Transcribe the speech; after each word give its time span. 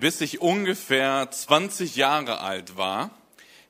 Bis 0.00 0.20
ich 0.20 0.40
ungefähr 0.40 1.28
20 1.28 1.96
Jahre 1.96 2.40
alt 2.40 2.76
war, 2.76 3.10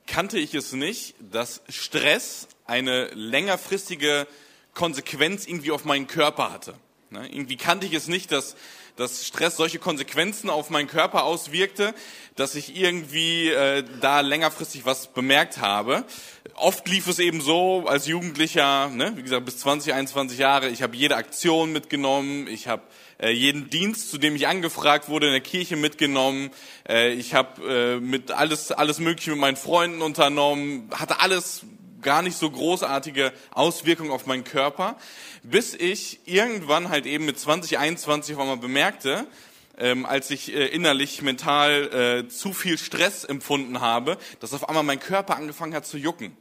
kannte 0.07 0.39
ich 0.39 0.53
es 0.53 0.75
nicht, 0.75 1.15
dass 1.21 1.63
Stress 1.71 2.49
eine 2.67 3.07
längerfristige 3.15 4.27
Konsequenz 4.75 5.47
irgendwie 5.47 5.71
auf 5.71 5.87
meinen 5.87 6.07
Körper 6.07 6.53
hatte. 6.53 6.75
Ne? 7.09 7.27
Irgendwie 7.33 7.57
kannte 7.57 7.87
ich 7.87 7.95
es 7.95 8.09
nicht, 8.09 8.31
dass, 8.31 8.57
dass 8.97 9.27
Stress 9.27 9.57
solche 9.57 9.79
Konsequenzen 9.79 10.51
auf 10.51 10.69
meinen 10.69 10.87
Körper 10.87 11.25
auswirkte, 11.25 11.95
dass 12.37 12.57
ich 12.57 12.77
irgendwie 12.77 13.49
äh, 13.49 13.83
da 14.03 14.21
längerfristig 14.21 14.85
was 14.85 15.07
bemerkt 15.07 15.57
habe. 15.57 16.05
Oft 16.57 16.87
lief 16.89 17.09
es 17.09 17.21
eben 17.21 17.41
so 17.41 17.87
als 17.87 18.07
Jugendlicher, 18.07 18.91
ne? 18.91 19.13
wie 19.17 19.23
gesagt 19.23 19.47
bis 19.47 19.57
20, 19.61 19.95
21 19.95 20.39
Jahre, 20.39 20.69
ich 20.69 20.83
habe 20.83 20.95
jede 20.95 21.17
Aktion 21.17 21.73
mitgenommen, 21.73 22.49
ich 22.49 22.69
habe 22.69 22.83
jeden 23.27 23.69
Dienst, 23.71 24.11
zu 24.11 24.19
dem 24.19 24.37
ich 24.37 24.47
angefragt 24.47 25.09
wurde, 25.09 25.27
in 25.27 25.33
der 25.33 25.41
Kirche 25.41 25.77
mitgenommen. 25.77 26.51
Äh, 26.89 27.13
ich 27.15 27.35
habe 27.35 27.99
äh, 27.99 28.01
mit 28.01 28.31
alles 28.31 28.71
alles 28.71 29.01
Mögliche 29.01 29.31
mit 29.31 29.41
meinen 29.41 29.57
Freunden 29.57 30.03
unternommen, 30.03 30.89
hatte 30.93 31.21
alles 31.21 31.63
gar 32.01 32.23
nicht 32.23 32.37
so 32.37 32.51
großartige 32.51 33.33
Auswirkungen 33.53 34.11
auf 34.11 34.27
meinen 34.27 34.45
Körper, 34.45 34.97
bis 35.43 35.75
ich 35.75 36.21
irgendwann 36.27 36.89
halt 36.91 37.07
eben 37.07 37.25
mit 37.25 37.39
20, 37.39 37.79
21 37.79 38.37
auf 38.37 38.41
einmal 38.41 38.57
bemerkte, 38.57 39.27
ähm, 39.79 40.07
als 40.07 40.31
ich 40.31 40.55
äh, 40.55 40.67
innerlich, 40.67 41.23
mental 41.23 42.25
äh, 42.27 42.29
zu 42.29 42.53
viel 42.53 42.79
Stress 42.79 43.25
empfunden 43.25 43.81
habe, 43.81 44.19
dass 44.41 44.53
auf 44.53 44.69
einmal 44.69 44.85
mein 44.85 45.01
Körper 45.01 45.37
angefangen 45.37 45.75
hat 45.75 45.87
zu 45.87 45.99
jucken. 45.99 46.37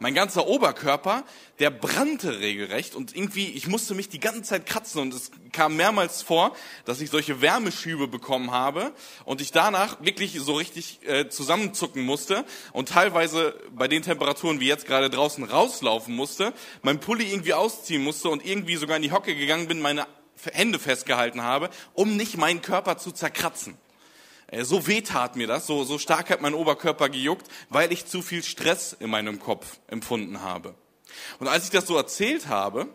Mein 0.00 0.14
ganzer 0.14 0.46
Oberkörper, 0.46 1.24
der 1.58 1.70
brannte 1.70 2.38
regelrecht 2.38 2.94
und 2.94 3.16
irgendwie, 3.16 3.48
ich 3.48 3.66
musste 3.66 3.94
mich 3.94 4.08
die 4.08 4.20
ganze 4.20 4.42
Zeit 4.42 4.64
kratzen 4.64 5.00
und 5.02 5.12
es 5.12 5.32
kam 5.50 5.74
mehrmals 5.74 6.22
vor, 6.22 6.54
dass 6.84 7.00
ich 7.00 7.10
solche 7.10 7.40
Wärmeschübe 7.40 8.06
bekommen 8.06 8.52
habe 8.52 8.92
und 9.24 9.40
ich 9.40 9.50
danach 9.50 10.00
wirklich 10.00 10.38
so 10.38 10.54
richtig 10.54 11.00
äh, 11.04 11.28
zusammenzucken 11.28 12.04
musste 12.04 12.44
und 12.72 12.90
teilweise 12.90 13.58
bei 13.72 13.88
den 13.88 14.02
Temperaturen 14.02 14.60
wie 14.60 14.68
jetzt 14.68 14.86
gerade 14.86 15.10
draußen 15.10 15.42
rauslaufen 15.42 16.14
musste, 16.14 16.52
mein 16.82 17.00
Pulli 17.00 17.32
irgendwie 17.32 17.54
ausziehen 17.54 18.04
musste 18.04 18.28
und 18.28 18.46
irgendwie 18.46 18.76
sogar 18.76 18.98
in 18.98 19.02
die 19.02 19.10
Hocke 19.10 19.34
gegangen 19.34 19.66
bin, 19.66 19.80
meine 19.80 20.06
Hände 20.52 20.78
festgehalten 20.78 21.42
habe, 21.42 21.70
um 21.94 22.16
nicht 22.16 22.36
meinen 22.36 22.62
Körper 22.62 22.98
zu 22.98 23.10
zerkratzen. 23.10 23.76
Äh, 24.48 24.64
so 24.64 24.86
weh 24.86 25.00
tat 25.02 25.36
mir 25.36 25.46
das, 25.46 25.66
so, 25.66 25.84
so 25.84 25.98
stark 25.98 26.30
hat 26.30 26.40
mein 26.40 26.54
Oberkörper 26.54 27.08
gejuckt, 27.08 27.46
weil 27.70 27.92
ich 27.92 28.06
zu 28.06 28.22
viel 28.22 28.42
Stress 28.42 28.96
in 28.98 29.10
meinem 29.10 29.38
Kopf 29.38 29.78
empfunden 29.86 30.42
habe. 30.42 30.74
Und 31.38 31.48
als 31.48 31.64
ich 31.64 31.70
das 31.70 31.86
so 31.86 31.96
erzählt 31.96 32.48
habe, 32.48 32.88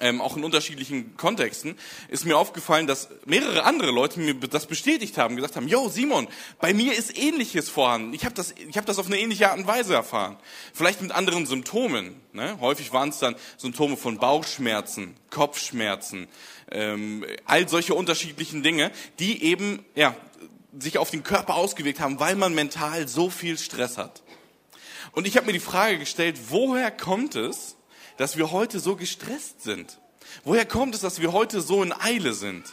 ähm, 0.00 0.20
auch 0.20 0.36
in 0.36 0.42
unterschiedlichen 0.42 1.16
Kontexten, 1.16 1.78
ist 2.08 2.24
mir 2.24 2.36
aufgefallen, 2.36 2.86
dass 2.86 3.08
mehrere 3.24 3.64
andere 3.64 3.92
Leute 3.92 4.18
mir 4.20 4.34
das 4.34 4.66
bestätigt 4.66 5.16
haben, 5.16 5.36
gesagt 5.36 5.54
haben, 5.54 5.68
yo 5.68 5.88
Simon, 5.88 6.28
bei 6.60 6.74
mir 6.74 6.94
ist 6.94 7.16
Ähnliches 7.16 7.68
vorhanden. 7.68 8.12
Ich 8.12 8.24
habe 8.24 8.34
das, 8.34 8.52
ich 8.52 8.76
hab 8.76 8.84
das 8.86 8.98
auf 8.98 9.06
eine 9.06 9.18
ähnliche 9.18 9.48
Art 9.48 9.58
und 9.58 9.66
Weise 9.66 9.94
erfahren. 9.94 10.36
Vielleicht 10.72 11.00
mit 11.02 11.12
anderen 11.12 11.46
Symptomen. 11.46 12.16
Ne? 12.32 12.58
Häufig 12.60 12.92
waren 12.92 13.10
es 13.10 13.18
dann 13.18 13.36
Symptome 13.58 13.96
von 13.96 14.18
Bauchschmerzen, 14.18 15.14
Kopfschmerzen, 15.30 16.26
ähm, 16.70 17.24
all 17.44 17.68
solche 17.68 17.94
unterschiedlichen 17.94 18.62
Dinge, 18.62 18.90
die 19.18 19.44
eben 19.44 19.84
ja 19.94 20.16
sich 20.78 20.98
auf 20.98 21.10
den 21.10 21.22
Körper 21.22 21.54
ausgewirkt 21.54 22.00
haben, 22.00 22.20
weil 22.20 22.36
man 22.36 22.54
mental 22.54 23.08
so 23.08 23.30
viel 23.30 23.58
Stress 23.58 23.98
hat. 23.98 24.22
Und 25.12 25.26
ich 25.26 25.36
habe 25.36 25.46
mir 25.46 25.52
die 25.52 25.60
Frage 25.60 25.98
gestellt, 25.98 26.38
woher 26.48 26.90
kommt 26.90 27.34
es, 27.34 27.76
dass 28.16 28.36
wir 28.36 28.50
heute 28.50 28.80
so 28.80 28.96
gestresst 28.96 29.62
sind? 29.62 29.98
Woher 30.44 30.64
kommt 30.64 30.94
es, 30.94 31.02
dass 31.02 31.20
wir 31.20 31.32
heute 31.32 31.60
so 31.60 31.82
in 31.82 31.92
Eile 31.92 32.32
sind? 32.32 32.64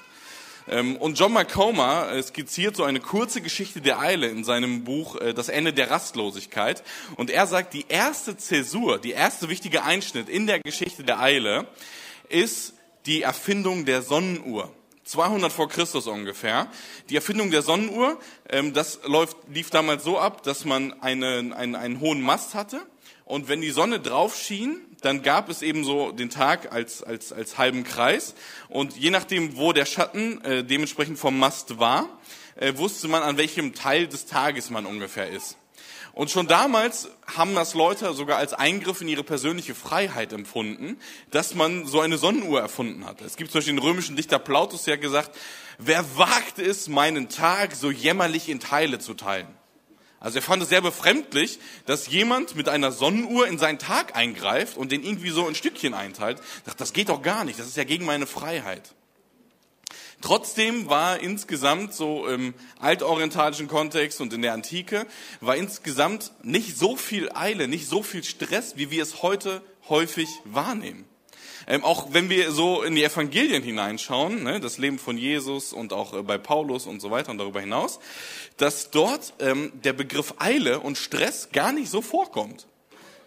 Ähm, 0.69 0.95
und 0.97 1.17
John 1.17 1.33
McComa 1.33 2.11
äh, 2.11 2.23
skizziert 2.23 2.75
so 2.75 2.83
eine 2.83 3.00
kurze 3.00 3.41
Geschichte 3.41 3.81
der 3.81 4.00
Eile 4.00 4.28
in 4.28 4.44
seinem 4.44 4.84
Buch 4.84 5.16
äh, 5.16 5.34
Das 5.34 5.50
Ende 5.50 5.73
der 5.73 5.89
Rastlosigkeit. 5.89 6.84
Und 7.16 7.30
er 7.30 7.47
sagt, 7.47 7.73
die 7.73 7.86
erste 7.89 8.38
Zäsur, 8.38 9.00
die 9.00 9.11
erste 9.11 9.50
wichtige 9.50 9.84
Einschnitt 9.84 10.29
in 10.29 10.47
der 10.47 10.59
Geschichte 10.59 11.03
der 11.03 11.19
Eile 11.19 11.68
ist 12.29 12.75
die 13.06 13.24
Erfindung 13.24 13.85
der 13.85 14.01
Sonnenuhr. 14.01 14.74
200 15.09 15.52
vor 15.52 15.70
Christus 15.70 16.06
ungefähr. 16.06 16.68
Die 17.09 17.16
Erfindung 17.16 17.50
der 17.50 17.64
Sonnenuhr, 17.64 18.20
ähm, 18.47 18.74
das 18.74 19.00
läuft, 19.06 19.38
lief 19.52 19.72
damals 19.72 20.03
so 20.03 20.20
ab, 20.20 20.44
dass 20.44 20.66
man 20.66 20.94
eine, 21.02 21.53
einen, 21.56 21.75
einen 21.75 22.00
hohen 22.00 22.22
Mast 22.22 22.53
hatte 22.53 22.81
und 23.25 23.48
wenn 23.48 23.62
die 23.62 23.72
Sonne 23.72 24.00
drauf 24.00 24.36
schien, 24.36 24.81
dann 25.02 25.22
gab 25.22 25.50
es 25.50 25.62
eben 25.62 25.84
so 25.84 26.12
den 26.12 26.30
Tag 26.30 26.72
als, 26.72 27.03
als, 27.03 27.31
als 27.31 27.58
halben 27.58 27.84
Kreis 27.84 28.36
und 28.69 28.98
je 28.98 29.12
nachdem, 29.12 29.58
wo 29.58 29.74
der 29.74 29.86
Schatten 29.86 30.44
äh, 30.44 30.64
dementsprechend 30.64 31.18
vom 31.18 31.38
Mast 31.40 31.80
war, 31.80 32.09
äh, 32.56 32.75
wusste 32.75 33.08
man, 33.08 33.24
an 33.24 33.38
welchem 33.38 33.74
Teil 33.74 34.08
des 34.08 34.25
Tages 34.25 34.69
man 34.69 34.86
ungefähr 34.86 35.30
ist. 35.30 35.59
Und 36.14 36.31
schon 36.31 36.47
damals 36.47 37.09
haben 37.28 37.56
das 37.56 37.74
Leute 37.74 38.14
sogar 38.14 38.38
als 38.38 38.53
Eingriff 38.53 39.02
in 39.02 39.08
ihre 39.08 39.24
persönliche 39.24 39.75
Freiheit 39.75 40.34
empfunden, 40.34 40.97
dass 41.31 41.56
man 41.56 41.86
so 41.86 42.02
eine 42.02 42.18
Sonnenuhr 42.18 42.59
erfunden 42.59 43.06
hat. 43.06 43.22
Es 43.22 43.38
gibt 43.38 43.52
zum 43.52 43.59
Beispiel 43.59 43.75
den 43.75 43.84
römischen 43.84 44.16
Dichter 44.16 44.40
Plautus, 44.40 44.84
der 44.84 44.98
gesagt, 44.98 45.36
wer 45.78 46.18
wagt 46.18 46.59
es, 46.59 46.88
meinen 46.88 47.30
Tag 47.30 47.75
so 47.75 47.92
jämmerlich 47.92 48.50
in 48.50 48.59
Teile 48.59 49.00
zu 49.00 49.14
teilen? 49.14 49.48
Also 50.19 50.40
er 50.40 50.42
fand 50.42 50.62
es 50.62 50.69
sehr 50.69 50.81
befremdlich, 50.81 51.59
dass 51.86 52.08
jemand 52.08 52.56
mit 52.56 52.68
einer 52.68 52.92
Sonnenuhr 52.92 53.48
in 53.48 53.58
seinen 53.58 53.80
Tag 53.80 54.16
eingreift 54.16 54.75
und 54.75 54.92
den 54.92 55.03
irgendwie 55.03 55.30
so 55.30 55.48
in 55.48 55.56
Stückchen 55.56 55.94
einteilt. 55.94 56.40
Ich 56.40 56.64
dachte, 56.64 56.80
das 56.80 56.92
geht 56.92 57.09
doch 57.09 57.22
gar 57.22 57.46
nicht, 57.46 57.58
das 57.58 57.68
ist 57.68 57.78
ja 57.78 57.86
gegen 57.86 58.06
meine 58.06 58.28
Freiheit. 58.28 58.96
Trotzdem 60.22 60.90
war 60.90 61.22
insgesamt 61.22 61.94
so 61.94 62.28
im 62.28 62.53
altorientalischen 62.80 63.68
Kontext 63.68 64.19
und 64.19 64.34
in 64.34 64.41
der 64.41 64.53
Antike 64.53 65.06
war 65.40 65.56
insgesamt 65.56 66.31
nicht 66.44 66.78
so 66.78 66.97
viel 66.97 67.30
Eile, 67.34 67.68
nicht 67.68 67.88
so 67.88 68.03
viel 68.03 68.24
Stress, 68.24 68.74
wie 68.75 68.91
wir 68.91 69.02
es 69.02 69.22
heute 69.22 69.62
häufig 69.88 70.28
wahrnehmen. 70.44 71.06
Ähm, 71.68 71.84
auch 71.84 72.13
wenn 72.13 72.30
wir 72.30 72.52
so 72.52 72.81
in 72.81 72.96
die 72.96 73.03
Evangelien 73.03 73.63
hineinschauen, 73.63 74.44
ne, 74.44 74.59
das 74.59 74.78
Leben 74.78 74.97
von 74.97 75.18
Jesus 75.18 75.72
und 75.72 75.94
auch 75.94 76.13
äh, 76.13 76.24
bei 76.24 76.38
Paulus 76.38 76.88
und 76.88 77.00
so 77.00 77.12
weiter 77.12 77.31
und 77.31 77.38
darüber 77.38 77.62
hinaus, 77.62 78.00
dass 78.57 78.91
dort 78.91 79.34
ähm, 79.40 79.72
der 79.84 79.94
Begriff 79.94 80.34
Eile 80.40 80.80
und 80.80 80.97
Stress 80.97 81.50
gar 81.51 81.72
nicht 81.72 81.90
so 81.90 82.01
vorkommt. 82.01 82.66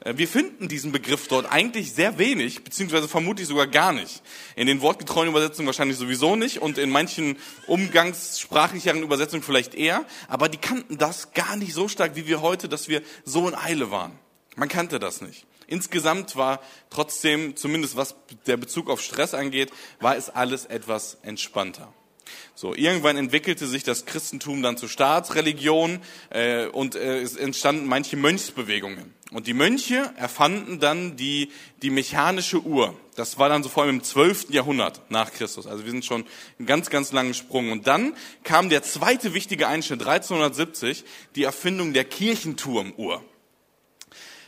Äh, 0.04 0.16
wir 0.16 0.28
finden 0.28 0.68
diesen 0.68 0.92
Begriff 0.92 1.28
dort 1.28 1.50
eigentlich 1.50 1.92
sehr 1.92 2.18
wenig, 2.18 2.64
beziehungsweise 2.64 3.08
vermutlich 3.08 3.48
sogar 3.48 3.66
gar 3.66 3.92
nicht. 3.92 4.22
In 4.56 4.66
den 4.66 4.80
wortgetreuen 4.80 5.28
Übersetzungen 5.28 5.66
wahrscheinlich 5.66 5.96
sowieso 5.96 6.36
nicht 6.36 6.58
und 6.58 6.78
in 6.78 6.90
manchen 6.90 7.36
umgangssprachlicheren 7.66 9.02
Übersetzungen 9.02 9.42
vielleicht 9.42 9.74
eher, 9.74 10.04
aber 10.28 10.48
die 10.48 10.58
kannten 10.58 10.98
das 10.98 11.32
gar 11.32 11.56
nicht 11.56 11.74
so 11.74 11.88
stark 11.88 12.16
wie 12.16 12.26
wir 12.26 12.40
heute, 12.40 12.68
dass 12.68 12.88
wir 12.88 13.02
so 13.24 13.48
in 13.48 13.54
Eile 13.54 13.90
waren. 13.90 14.18
Man 14.56 14.68
kannte 14.68 14.98
das 14.98 15.20
nicht. 15.20 15.46
Insgesamt 15.66 16.36
war 16.36 16.60
trotzdem, 16.90 17.56
zumindest 17.56 17.96
was 17.96 18.14
der 18.46 18.58
Bezug 18.58 18.90
auf 18.90 19.00
Stress 19.00 19.32
angeht, 19.32 19.70
war 20.00 20.16
es 20.16 20.28
alles 20.28 20.66
etwas 20.66 21.16
entspannter. 21.22 21.94
So, 22.54 22.74
irgendwann 22.74 23.16
entwickelte 23.16 23.66
sich 23.66 23.82
das 23.82 24.04
Christentum 24.04 24.62
dann 24.62 24.76
zur 24.76 24.88
Staatsreligion 24.88 26.00
äh, 26.30 26.66
und 26.66 26.94
äh, 26.94 27.20
es 27.20 27.36
entstanden 27.36 27.86
manche 27.86 28.16
Mönchsbewegungen. 28.16 29.14
Und 29.34 29.46
die 29.46 29.54
Mönche 29.54 30.12
erfanden 30.16 30.78
dann 30.78 31.16
die, 31.16 31.50
die 31.82 31.90
mechanische 31.90 32.60
Uhr. 32.62 32.94
Das 33.16 33.38
war 33.38 33.48
dann 33.48 33.62
so 33.62 33.68
vor 33.68 33.82
allem 33.82 33.96
im 33.96 34.02
12. 34.02 34.50
Jahrhundert 34.50 35.10
nach 35.10 35.32
Christus. 35.32 35.66
Also 35.66 35.84
wir 35.84 35.90
sind 35.90 36.04
schon 36.04 36.24
einen 36.58 36.66
ganz, 36.66 36.90
ganz 36.90 37.12
langen 37.12 37.34
Sprung. 37.34 37.72
Und 37.72 37.86
dann 37.86 38.14
kam 38.44 38.68
der 38.68 38.82
zweite 38.82 39.34
wichtige 39.34 39.68
Einschnitt, 39.68 40.00
1370, 40.00 41.04
die 41.34 41.44
Erfindung 41.44 41.92
der 41.92 42.04
Kirchenturmuhr. 42.04 43.22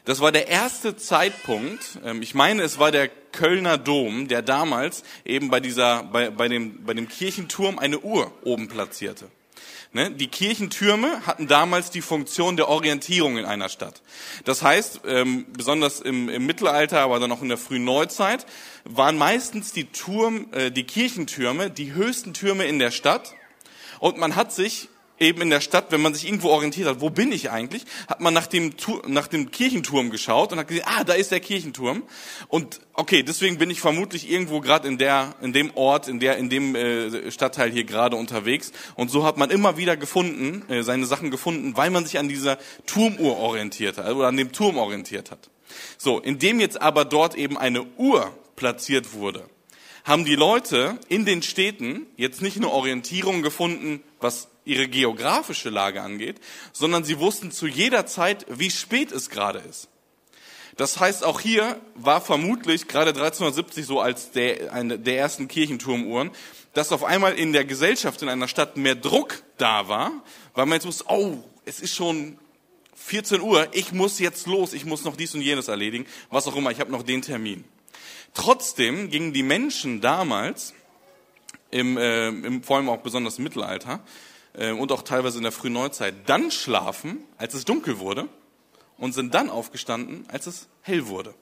Das 0.05 0.21
war 0.21 0.33
der 0.33 0.49
erste 0.49 0.97
Zeitpunkt, 0.97 1.99
ähm, 2.05 2.21
ich 2.21 2.35
meine, 2.35 2.63
es 2.63 2.79
war 2.79 2.91
der 2.91 3.09
Kölner 3.09 3.79
Dom, 3.79 4.29
der 4.29 4.43
damals 4.43 5.03
eben 5.25 5.49
bei 5.49 5.61
dieser, 5.61 6.05
bei, 6.05 6.29
bei 6.29 6.49
dem, 6.49 6.85
bei 6.85 6.93
dem 6.93 7.09
Kirchenturm 7.09 7.79
eine 7.79 8.01
Uhr 8.01 8.31
oben 8.43 8.69
platzierte. 8.69 9.31
Ne? 9.95 10.11
Die 10.11 10.27
Kirchentürme 10.27 11.25
hatten 11.25 11.47
damals 11.47 11.91
die 11.91 12.03
Funktion 12.03 12.57
der 12.57 12.69
Orientierung 12.69 13.39
in 13.39 13.45
einer 13.45 13.69
Stadt. 13.69 14.03
Das 14.45 14.61
heißt, 14.61 15.03
ähm, 15.07 15.47
besonders 15.57 16.01
im, 16.01 16.27
Mittelalter, 16.45 17.01
aber 17.01 17.21
dann 17.21 17.31
auch 17.31 17.43
in 17.43 17.49
der 17.49 17.59
frühen 17.59 17.85
Neuzeit, 17.85 18.45
waren 18.83 19.17
meistens 19.17 19.73
die, 19.73 19.85
Turm, 19.85 20.49
äh, 20.53 20.73
die 20.73 20.83
Kirchentürme 20.83 21.71
die 21.71 21.93
höchsten 21.93 22.35
Türme 22.35 22.67
in 22.67 22.81
der 22.81 22.91
Stadt. 22.91 23.35
Und 24.01 24.19
man 24.19 24.35
hat 24.35 24.53
sich 24.53 24.89
eben 25.19 25.43
in 25.43 25.51
der 25.51 25.61
Stadt, 25.61 25.93
wenn 25.93 26.03
man 26.03 26.15
sich 26.15 26.27
irgendwo 26.27 26.49
orientiert 26.49 26.89
hat, 26.89 27.01
wo 27.01 27.11
bin 27.11 27.31
ich 27.31 27.51
eigentlich, 27.51 27.85
hat 28.09 28.21
man 28.21 28.35
nach 28.35 28.47
dem, 28.47 28.73
nach 29.07 29.29
dem 29.29 29.51
Kirchenturm 29.51 30.11
geschaut 30.11 30.53
und 30.53 30.59
hat 30.59 30.69
gesehen, 30.69 30.85
ah, 30.87 31.05
da 31.05 31.15
ist 31.15 31.31
der 31.31 31.41
Kirchenturm. 31.41 32.03
Und 32.49 32.81
okay, 32.95 33.23
deswegen 33.23 33.59
bin 33.59 33.71
ich 33.71 33.81
vermutlich 33.81 34.31
irgendwo 34.31 34.61
gerade 34.61 34.89
in 34.89 34.99
der, 34.99 35.35
in 35.41 35.53
dem 35.53 35.71
Ort, 35.77 36.09
in 36.09 36.21
der, 36.21 36.37
in 36.37 36.51
dem 36.51 36.75
äh, 36.75 37.31
Stadtteil 37.31 37.71
hier 37.71 37.85
gerade 37.85 38.17
unterwegs. 38.17 38.73
Und 38.97 39.11
so 39.11 39.25
hat 39.25 39.37
man 39.37 39.51
immer 39.51 39.77
wieder 39.77 39.97
gefunden, 39.97 40.69
äh, 40.71 40.83
seine 40.83 41.07
Sachen 41.07 41.31
gefunden, 41.31 41.77
weil 41.77 41.91
man 41.91 42.05
sich 42.05 42.19
an 42.19 42.29
dieser 42.29 42.59
Turmuhr 42.87 43.39
orientiert 43.39 43.99
hat 43.99 44.13
oder 44.13 44.29
an 44.29 44.37
dem 44.37 44.53
Turm 44.53 44.79
orientiert 44.79 45.31
hat. 45.31 45.51
So, 45.97 46.19
indem 46.19 46.61
jetzt 46.61 46.81
aber 46.81 47.05
dort 47.05 47.37
eben 47.37 47.57
eine 47.57 47.85
Uhr 47.97 48.33
platziert 48.57 49.13
wurde, 49.13 49.45
haben 50.05 50.25
die 50.25 50.37
Leute 50.37 50.99
in 51.09 51.25
den 51.25 51.43
Städten 51.43 52.07
jetzt 52.17 52.43
nicht 52.43 52.61
nur 52.61 52.73
Orientierung 52.73 53.43
gefunden, 53.43 54.03
was 54.21 54.49
ihre 54.65 54.89
geografische 54.89 55.71
Lage 55.71 56.03
angeht, 56.03 56.41
sondern 56.73 57.05
sie 57.05 57.19
wussten 57.19 57.51
zu 57.51 57.67
jeder 57.67 58.07
Zeit, 58.07 58.47
wie 58.49 58.71
spät 58.71 59.13
es 59.13 59.31
gerade 59.31 59.59
ist. 59.61 59.89
Das 60.77 60.99
heißt, 60.99 61.25
auch 61.25 61.41
hier 61.41 61.81
war 61.95 62.21
vermutlich 62.21 62.89
gerade 62.89 63.11
1370 63.11 63.87
so 63.87 64.01
als 64.01 64.33
der, 64.33 64.73
eine 64.73 64.99
der 64.99 65.19
ersten 65.19 65.47
Kirchenturmuhren, 65.47 66.31
dass 66.73 66.91
auf 66.91 67.05
einmal 67.05 67.35
in 67.35 67.53
der 67.53 67.65
Gesellschaft 67.65 68.23
in 68.23 68.29
einer 68.29 68.49
Stadt 68.49 68.77
mehr 68.77 68.97
Druck 68.97 69.43
da 69.57 69.89
war, 69.89 70.11
weil 70.55 70.67
man 70.67 70.77
jetzt 70.77 70.87
wusste, 70.87 71.05
oh, 71.09 71.45
es 71.65 71.81
ist 71.81 71.95
schon 71.95 72.39
14 72.97 73.41
Uhr, 73.41 73.69
ich 73.73 73.93
muss 73.93 74.19
jetzt 74.19 74.47
los, 74.47 74.73
ich 74.73 74.85
muss 74.85 75.05
noch 75.05 75.17
dies 75.17 75.35
und 75.35 75.43
jenes 75.43 75.69
erledigen, 75.69 76.07
was 76.31 76.49
auch 76.49 76.57
immer, 76.57 76.73
ich 76.73 76.81
habe 76.81 76.91
noch 76.91 77.05
den 77.05 77.23
Termin. 77.23 77.65
Trotzdem 78.35 79.11
gingen 79.11 79.33
die 79.33 79.45
Menschen 79.45 80.01
damals, 80.01 80.75
im, 81.71 81.97
äh, 81.97 82.29
im, 82.29 82.63
vor 82.65 82.77
allem 82.77 82.89
auch 82.89 82.99
besonders 82.99 83.39
im 83.39 83.45
Mittelalter 83.45 84.01
und 84.55 84.93
auch 84.93 85.03
teilweise 85.03 85.39
in 85.39 85.43
der 85.43 85.53
frühen 85.53 85.73
Neuzeit, 85.73 86.15
dann 86.27 86.51
schlafen, 86.51 87.25
als 87.39 87.55
es 87.55 87.65
dunkel 87.65 87.99
wurde 87.99 88.29
und 88.97 89.13
sind 89.13 89.35
dann 89.35 89.51
aufgestanden, 89.51 90.25
als 90.29 90.47
es 90.47 90.69
hell 90.83 91.09
wurde. 91.09 91.35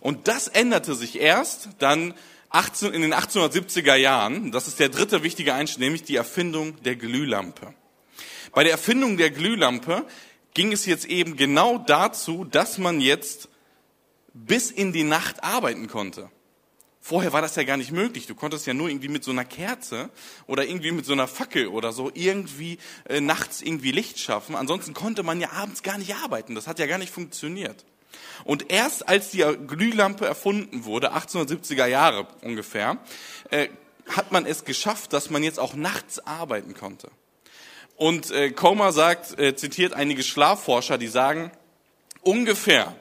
Und 0.00 0.28
das 0.28 0.48
änderte 0.48 0.94
sich 0.94 1.20
erst 1.20 1.68
dann 1.78 2.14
18, 2.50 2.94
in 2.94 3.02
den 3.02 3.12
1870er 3.12 3.96
Jahren. 3.96 4.52
Das 4.52 4.68
ist 4.68 4.78
der 4.78 4.88
dritte 4.88 5.22
wichtige 5.22 5.54
Einschnitt, 5.54 5.80
nämlich 5.80 6.04
die 6.04 6.16
Erfindung 6.16 6.80
der 6.82 6.94
Glühlampe. 6.94 7.74
Bei 8.52 8.62
der 8.62 8.72
Erfindung 8.72 9.16
der 9.16 9.30
Glühlampe 9.30 10.06
ging 10.54 10.72
es 10.72 10.86
jetzt 10.86 11.06
eben 11.06 11.36
genau 11.36 11.78
dazu, 11.78 12.44
dass 12.44 12.78
man 12.78 13.00
jetzt 13.00 13.48
bis 14.32 14.70
in 14.70 14.92
die 14.92 15.02
Nacht 15.02 15.42
arbeiten 15.42 15.88
konnte. 15.88 16.30
Vorher 17.06 17.34
war 17.34 17.42
das 17.42 17.54
ja 17.54 17.64
gar 17.64 17.76
nicht 17.76 17.92
möglich. 17.92 18.26
Du 18.26 18.34
konntest 18.34 18.66
ja 18.66 18.72
nur 18.72 18.88
irgendwie 18.88 19.08
mit 19.08 19.24
so 19.24 19.30
einer 19.30 19.44
Kerze 19.44 20.08
oder 20.46 20.64
irgendwie 20.64 20.90
mit 20.90 21.04
so 21.04 21.12
einer 21.12 21.28
Fackel 21.28 21.68
oder 21.68 21.92
so 21.92 22.10
irgendwie 22.14 22.78
äh, 23.06 23.20
nachts 23.20 23.60
irgendwie 23.60 23.90
Licht 23.90 24.18
schaffen. 24.18 24.56
Ansonsten 24.56 24.94
konnte 24.94 25.22
man 25.22 25.38
ja 25.38 25.50
abends 25.52 25.82
gar 25.82 25.98
nicht 25.98 26.14
arbeiten. 26.14 26.54
Das 26.54 26.66
hat 26.66 26.78
ja 26.78 26.86
gar 26.86 26.96
nicht 26.96 27.12
funktioniert. 27.12 27.84
Und 28.44 28.72
erst 28.72 29.06
als 29.06 29.28
die 29.28 29.44
Glühlampe 29.66 30.24
erfunden 30.24 30.86
wurde, 30.86 31.12
1870er 31.12 31.84
Jahre 31.84 32.26
ungefähr, 32.40 32.96
äh, 33.50 33.68
hat 34.08 34.32
man 34.32 34.46
es 34.46 34.64
geschafft, 34.64 35.12
dass 35.12 35.28
man 35.28 35.42
jetzt 35.42 35.60
auch 35.60 35.74
nachts 35.74 36.26
arbeiten 36.26 36.72
konnte. 36.72 37.10
Und 37.96 38.30
äh, 38.30 38.50
Comer 38.50 38.92
sagt, 38.92 39.38
äh, 39.38 39.54
zitiert 39.54 39.92
einige 39.92 40.22
Schlafforscher, 40.22 40.96
die 40.96 41.08
sagen, 41.08 41.50
ungefähr 42.22 42.96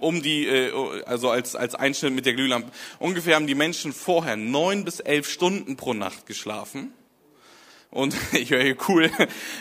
um 0.00 0.22
die, 0.22 0.46
äh, 0.46 1.02
also 1.04 1.30
als, 1.30 1.56
als 1.56 1.74
Einschnitt 1.74 2.14
mit 2.14 2.26
der 2.26 2.34
Glühlampe, 2.34 2.70
ungefähr 2.98 3.36
haben 3.36 3.46
die 3.46 3.54
Menschen 3.54 3.92
vorher 3.92 4.36
neun 4.36 4.84
bis 4.84 5.00
elf 5.00 5.28
Stunden 5.28 5.76
pro 5.76 5.94
Nacht 5.94 6.26
geschlafen. 6.26 6.92
Und 7.90 8.16
ich 8.32 8.50
höre 8.50 8.62
hier 8.62 8.76
cool. 8.88 9.10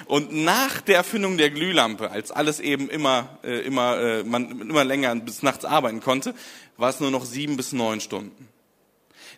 Und 0.06 0.32
nach 0.34 0.82
der 0.82 0.96
Erfindung 0.96 1.38
der 1.38 1.50
Glühlampe, 1.50 2.12
als 2.12 2.32
alles 2.32 2.60
eben 2.60 2.90
immer, 2.90 3.38
äh, 3.44 3.60
immer, 3.60 4.00
äh, 4.00 4.24
man 4.24 4.62
immer 4.62 4.84
länger 4.84 5.16
bis 5.16 5.44
nachts 5.44 5.66
arbeiten 5.66 6.00
konnte, 6.00 6.34
war 6.78 6.90
es 6.90 7.00
nur 7.00 7.12
noch 7.12 7.26
sieben 7.26 7.58
bis 7.58 7.74
neun 7.74 8.02
Stunden. 8.02 8.48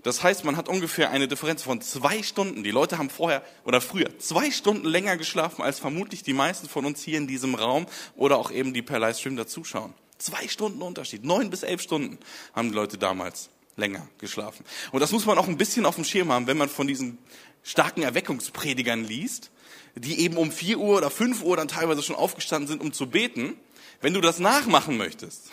Das 0.03 0.21
heißt, 0.21 0.43
man 0.43 0.57
hat 0.57 0.67
ungefähr 0.67 1.11
eine 1.11 1.27
Differenz 1.27 1.63
von 1.63 1.81
zwei 1.81 2.23
Stunden. 2.23 2.63
Die 2.63 2.71
Leute 2.71 2.97
haben 2.97 3.09
vorher 3.09 3.41
oder 3.63 3.79
früher 3.79 4.17
zwei 4.19 4.51
Stunden 4.51 4.85
länger 4.85 5.17
geschlafen 5.17 5.61
als 5.61 5.79
vermutlich 5.79 6.23
die 6.23 6.33
meisten 6.33 6.67
von 6.67 6.85
uns 6.85 7.01
hier 7.01 7.17
in 7.17 7.27
diesem 7.27 7.55
Raum 7.55 7.85
oder 8.15 8.37
auch 8.37 8.51
eben 8.51 8.73
die 8.73 8.81
per 8.81 8.99
Livestream 8.99 9.37
dazuschauen. 9.37 9.93
Zwei 10.17 10.47
Stunden 10.47 10.81
Unterschied. 10.81 11.23
Neun 11.23 11.49
bis 11.49 11.63
elf 11.63 11.81
Stunden 11.81 12.17
haben 12.53 12.69
die 12.69 12.75
Leute 12.75 12.97
damals 12.97 13.49
länger 13.75 14.07
geschlafen. 14.19 14.65
Und 14.91 14.99
das 14.99 15.11
muss 15.11 15.25
man 15.25 15.37
auch 15.37 15.47
ein 15.47 15.57
bisschen 15.57 15.85
auf 15.85 15.95
dem 15.95 16.05
Schirm 16.05 16.31
haben, 16.31 16.47
wenn 16.47 16.57
man 16.57 16.69
von 16.69 16.87
diesen 16.87 17.17
starken 17.63 18.03
Erweckungspredigern 18.03 19.03
liest, 19.03 19.51
die 19.95 20.19
eben 20.19 20.37
um 20.37 20.51
vier 20.51 20.79
Uhr 20.79 20.97
oder 20.97 21.09
fünf 21.09 21.43
Uhr 21.43 21.57
dann 21.57 21.67
teilweise 21.67 22.03
schon 22.03 22.15
aufgestanden 22.15 22.67
sind, 22.67 22.81
um 22.81 22.93
zu 22.93 23.07
beten. 23.07 23.57
Wenn 24.01 24.13
du 24.13 24.21
das 24.21 24.39
nachmachen 24.39 24.97
möchtest, 24.97 25.49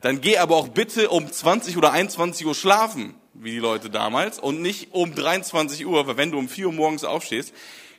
dann 0.00 0.20
geh 0.20 0.38
aber 0.38 0.56
auch 0.56 0.68
bitte 0.68 1.08
um 1.10 1.30
20 1.30 1.76
oder 1.76 1.92
21 1.92 2.46
Uhr 2.46 2.54
schlafen 2.54 3.14
wie 3.34 3.52
die 3.52 3.58
Leute 3.58 3.90
damals, 3.90 4.38
und 4.38 4.60
nicht 4.60 4.92
um 4.92 5.14
23 5.14 5.86
Uhr, 5.86 6.06
weil 6.06 6.16
wenn 6.16 6.30
du 6.30 6.38
um 6.38 6.48
4 6.48 6.66
Uhr 6.66 6.72
morgens 6.72 7.04
aufstehst, 7.04 7.52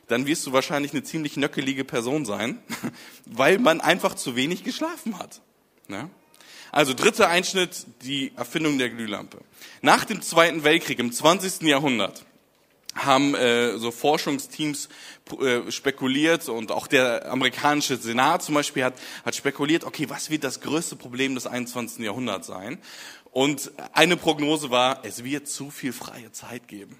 dann 0.08 0.26
wirst 0.26 0.46
du 0.46 0.52
wahrscheinlich 0.52 0.92
eine 0.92 1.02
ziemlich 1.02 1.36
nöckelige 1.36 1.84
Person 1.84 2.24
sein, 2.24 2.62
weil 3.26 3.58
man 3.58 3.80
einfach 3.80 4.14
zu 4.14 4.36
wenig 4.36 4.64
geschlafen 4.64 5.18
hat. 5.18 5.40
Ja? 5.88 6.08
Also 6.70 6.94
dritter 6.94 7.28
Einschnitt, 7.28 7.86
die 8.02 8.32
Erfindung 8.36 8.78
der 8.78 8.88
Glühlampe. 8.88 9.38
Nach 9.82 10.04
dem 10.04 10.22
Zweiten 10.22 10.64
Weltkrieg 10.64 10.98
im 10.98 11.12
20. 11.12 11.62
Jahrhundert 11.62 12.24
haben 12.94 13.34
äh, 13.34 13.78
so 13.78 13.90
Forschungsteams 13.90 14.88
äh, 15.40 15.70
spekuliert 15.70 16.48
und 16.48 16.72
auch 16.72 16.86
der 16.86 17.30
amerikanische 17.30 17.96
Senat 17.96 18.42
zum 18.42 18.54
Beispiel 18.54 18.84
hat, 18.84 18.94
hat 19.24 19.34
spekuliert, 19.34 19.84
okay, 19.84 20.08
was 20.08 20.30
wird 20.30 20.44
das 20.44 20.60
größte 20.60 20.96
Problem 20.96 21.34
des 21.34 21.46
21. 21.46 22.04
Jahrhunderts 22.04 22.46
sein? 22.46 22.78
Und 23.30 23.72
eine 23.94 24.16
Prognose 24.16 24.70
war, 24.70 25.04
es 25.04 25.24
wird 25.24 25.48
zu 25.48 25.70
viel 25.70 25.92
freie 25.92 26.32
Zeit 26.32 26.68
geben. 26.68 26.98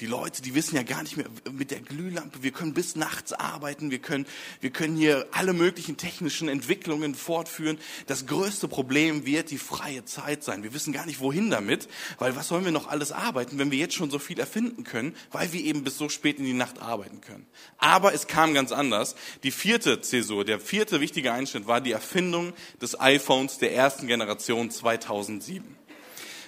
Die 0.00 0.06
Leute, 0.06 0.42
die 0.42 0.54
wissen 0.54 0.76
ja 0.76 0.82
gar 0.82 1.02
nicht 1.02 1.16
mehr 1.16 1.26
mit 1.50 1.70
der 1.70 1.80
Glühlampe, 1.80 2.42
wir 2.42 2.50
können 2.50 2.74
bis 2.74 2.96
nachts 2.96 3.32
arbeiten, 3.32 3.90
wir 3.90 3.98
können, 3.98 4.26
wir 4.60 4.70
können 4.70 4.96
hier 4.96 5.26
alle 5.32 5.52
möglichen 5.52 5.96
technischen 5.96 6.48
Entwicklungen 6.48 7.14
fortführen. 7.14 7.78
Das 8.06 8.26
größte 8.26 8.68
Problem 8.68 9.24
wird 9.24 9.50
die 9.50 9.58
freie 9.58 10.04
Zeit 10.04 10.44
sein. 10.44 10.62
Wir 10.62 10.74
wissen 10.74 10.92
gar 10.92 11.06
nicht, 11.06 11.20
wohin 11.20 11.50
damit, 11.50 11.88
weil 12.18 12.36
was 12.36 12.48
sollen 12.48 12.64
wir 12.64 12.72
noch 12.72 12.88
alles 12.88 13.12
arbeiten, 13.12 13.58
wenn 13.58 13.70
wir 13.70 13.78
jetzt 13.78 13.94
schon 13.94 14.10
so 14.10 14.18
viel 14.18 14.38
erfinden 14.38 14.84
können, 14.84 15.14
weil 15.32 15.52
wir 15.52 15.62
eben 15.62 15.84
bis 15.84 15.96
so 15.96 16.08
spät 16.08 16.38
in 16.38 16.44
die 16.44 16.52
Nacht 16.52 16.80
arbeiten 16.80 17.20
können. 17.20 17.46
Aber 17.78 18.12
es 18.12 18.26
kam 18.26 18.54
ganz 18.54 18.72
anders. 18.72 19.16
Die 19.42 19.50
vierte 19.50 20.00
Zäsur, 20.00 20.44
der 20.44 20.60
vierte 20.60 21.00
wichtige 21.00 21.32
Einschnitt 21.32 21.66
war 21.66 21.80
die 21.80 21.92
Erfindung 21.92 22.52
des 22.80 23.00
iPhones 23.00 23.58
der 23.58 23.74
ersten 23.74 24.06
Generation 24.06 24.70
2007. 24.70 25.76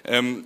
Ähm, 0.04 0.44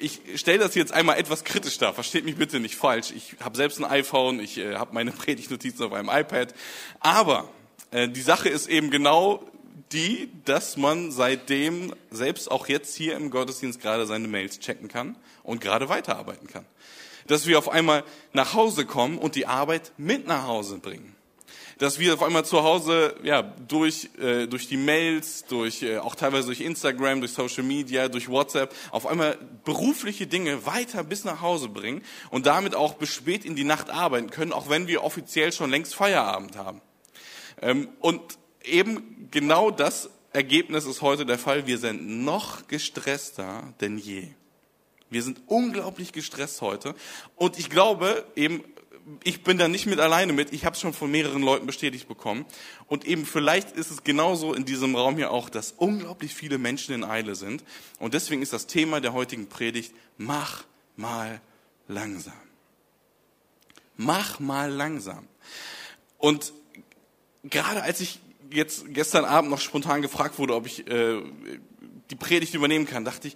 ich 0.00 0.20
stelle 0.36 0.58
das 0.58 0.74
jetzt 0.74 0.92
einmal 0.92 1.18
etwas 1.18 1.44
kritisch 1.44 1.78
dar, 1.78 1.94
versteht 1.94 2.24
mich 2.24 2.36
bitte 2.36 2.60
nicht 2.60 2.76
falsch. 2.76 3.12
Ich 3.12 3.36
habe 3.40 3.56
selbst 3.56 3.78
ein 3.78 3.84
iPhone, 3.84 4.40
ich 4.40 4.58
äh, 4.58 4.76
habe 4.76 4.94
meine 4.94 5.12
Predigtnotizen 5.12 5.84
auf 5.84 5.92
einem 5.92 6.08
iPad. 6.08 6.54
Aber 7.00 7.48
äh, 7.90 8.08
die 8.08 8.20
Sache 8.20 8.48
ist 8.48 8.68
eben 8.68 8.90
genau 8.90 9.42
die, 9.92 10.30
dass 10.44 10.76
man 10.76 11.10
seitdem 11.10 11.94
selbst 12.10 12.50
auch 12.50 12.68
jetzt 12.68 12.94
hier 12.94 13.16
im 13.16 13.30
Gottesdienst 13.30 13.80
gerade 13.80 14.06
seine 14.06 14.28
Mails 14.28 14.60
checken 14.60 14.88
kann 14.88 15.16
und 15.42 15.60
gerade 15.60 15.88
weiterarbeiten 15.88 16.46
kann. 16.46 16.66
Dass 17.26 17.46
wir 17.46 17.58
auf 17.58 17.68
einmal 17.68 18.04
nach 18.32 18.54
Hause 18.54 18.86
kommen 18.86 19.18
und 19.18 19.34
die 19.34 19.46
Arbeit 19.46 19.92
mit 19.96 20.26
nach 20.26 20.46
Hause 20.46 20.78
bringen 20.78 21.17
dass 21.78 21.98
wir 21.98 22.14
auf 22.14 22.22
einmal 22.22 22.44
zu 22.44 22.62
Hause 22.62 23.14
ja 23.22 23.42
durch 23.42 24.10
äh, 24.18 24.46
durch 24.46 24.68
die 24.68 24.76
Mails, 24.76 25.44
durch 25.46 25.82
äh, 25.82 25.98
auch 25.98 26.14
teilweise 26.14 26.46
durch 26.46 26.60
Instagram, 26.60 27.20
durch 27.20 27.32
Social 27.32 27.62
Media, 27.62 28.08
durch 28.08 28.28
WhatsApp 28.28 28.74
auf 28.90 29.06
einmal 29.06 29.38
berufliche 29.64 30.26
Dinge 30.26 30.66
weiter 30.66 31.04
bis 31.04 31.24
nach 31.24 31.40
Hause 31.40 31.68
bringen 31.68 32.02
und 32.30 32.46
damit 32.46 32.74
auch 32.74 32.94
bis 32.94 33.10
spät 33.10 33.44
in 33.44 33.56
die 33.56 33.64
Nacht 33.64 33.90
arbeiten 33.90 34.30
können, 34.30 34.52
auch 34.52 34.68
wenn 34.68 34.86
wir 34.86 35.04
offiziell 35.04 35.52
schon 35.52 35.70
längst 35.70 35.94
Feierabend 35.94 36.56
haben. 36.56 36.80
Ähm, 37.62 37.88
und 38.00 38.20
eben 38.64 39.28
genau 39.30 39.70
das 39.70 40.10
Ergebnis 40.32 40.84
ist 40.84 41.02
heute 41.02 41.24
der 41.24 41.38
Fall. 41.38 41.66
Wir 41.66 41.78
sind 41.78 42.24
noch 42.24 42.66
gestresster 42.68 43.72
denn 43.80 43.98
je. 43.98 44.28
Wir 45.10 45.22
sind 45.22 45.40
unglaublich 45.46 46.12
gestresst 46.12 46.60
heute. 46.60 46.94
Und 47.34 47.58
ich 47.58 47.70
glaube, 47.70 48.26
eben 48.36 48.62
ich 49.24 49.42
bin 49.42 49.58
da 49.58 49.68
nicht 49.68 49.86
mit 49.86 50.00
alleine 50.00 50.32
mit. 50.32 50.52
Ich 50.52 50.64
habe 50.64 50.74
es 50.74 50.80
schon 50.80 50.92
von 50.92 51.10
mehreren 51.10 51.42
Leuten 51.42 51.66
bestätigt 51.66 52.08
bekommen. 52.08 52.44
Und 52.86 53.04
eben 53.04 53.26
vielleicht 53.26 53.72
ist 53.72 53.90
es 53.90 54.04
genauso 54.04 54.54
in 54.54 54.64
diesem 54.64 54.94
Raum 54.94 55.16
hier 55.16 55.30
auch, 55.30 55.48
dass 55.48 55.72
unglaublich 55.72 56.34
viele 56.34 56.58
Menschen 56.58 56.94
in 56.94 57.04
Eile 57.04 57.34
sind. 57.34 57.64
Und 57.98 58.14
deswegen 58.14 58.42
ist 58.42 58.52
das 58.52 58.66
Thema 58.66 59.00
der 59.00 59.12
heutigen 59.12 59.48
Predigt, 59.48 59.92
mach 60.16 60.64
mal 60.96 61.40
langsam. 61.86 62.32
Mach 63.96 64.38
mal 64.40 64.70
langsam. 64.70 65.26
Und 66.18 66.52
gerade 67.44 67.82
als 67.82 68.00
ich 68.00 68.20
jetzt 68.50 68.84
gestern 68.94 69.24
Abend 69.24 69.50
noch 69.50 69.60
spontan 69.60 70.02
gefragt 70.02 70.38
wurde, 70.38 70.54
ob 70.54 70.66
ich 70.66 70.86
äh, 70.88 71.22
die 72.10 72.16
Predigt 72.16 72.54
übernehmen 72.54 72.86
kann, 72.86 73.04
dachte 73.04 73.28
ich, 73.28 73.34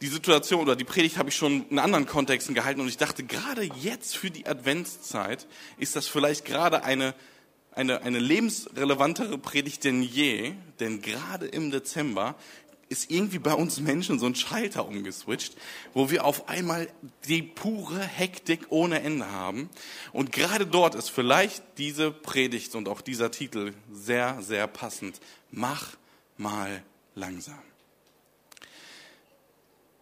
die 0.00 0.08
Situation 0.08 0.60
oder 0.60 0.76
die 0.76 0.84
Predigt 0.84 1.16
habe 1.16 1.30
ich 1.30 1.36
schon 1.36 1.66
in 1.68 1.78
anderen 1.78 2.06
Kontexten 2.06 2.54
gehalten 2.54 2.80
und 2.80 2.88
ich 2.88 2.98
dachte, 2.98 3.24
gerade 3.24 3.62
jetzt 3.80 4.16
für 4.16 4.30
die 4.30 4.46
Adventszeit 4.46 5.46
ist 5.78 5.96
das 5.96 6.06
vielleicht 6.06 6.44
gerade 6.44 6.84
eine, 6.84 7.14
eine, 7.72 8.02
eine 8.02 8.18
lebensrelevantere 8.18 9.38
Predigt 9.38 9.84
denn 9.84 10.02
je, 10.02 10.52
denn 10.80 11.00
gerade 11.00 11.46
im 11.46 11.70
Dezember 11.70 12.34
ist 12.88 13.10
irgendwie 13.10 13.38
bei 13.38 13.54
uns 13.54 13.80
Menschen 13.80 14.18
so 14.18 14.26
ein 14.26 14.34
Schalter 14.34 14.86
umgeswitcht, 14.86 15.56
wo 15.92 16.10
wir 16.10 16.24
auf 16.24 16.48
einmal 16.48 16.88
die 17.26 17.42
pure 17.42 18.00
Hektik 18.00 18.66
ohne 18.68 19.00
Ende 19.00 19.30
haben. 19.32 19.70
Und 20.12 20.30
gerade 20.30 20.66
dort 20.66 20.94
ist 20.94 21.08
vielleicht 21.08 21.64
diese 21.78 22.12
Predigt 22.12 22.74
und 22.76 22.88
auch 22.88 23.00
dieser 23.00 23.30
Titel 23.32 23.72
sehr, 23.92 24.40
sehr 24.40 24.68
passend. 24.68 25.20
Mach 25.50 25.96
mal 26.36 26.82
langsam. 27.16 27.65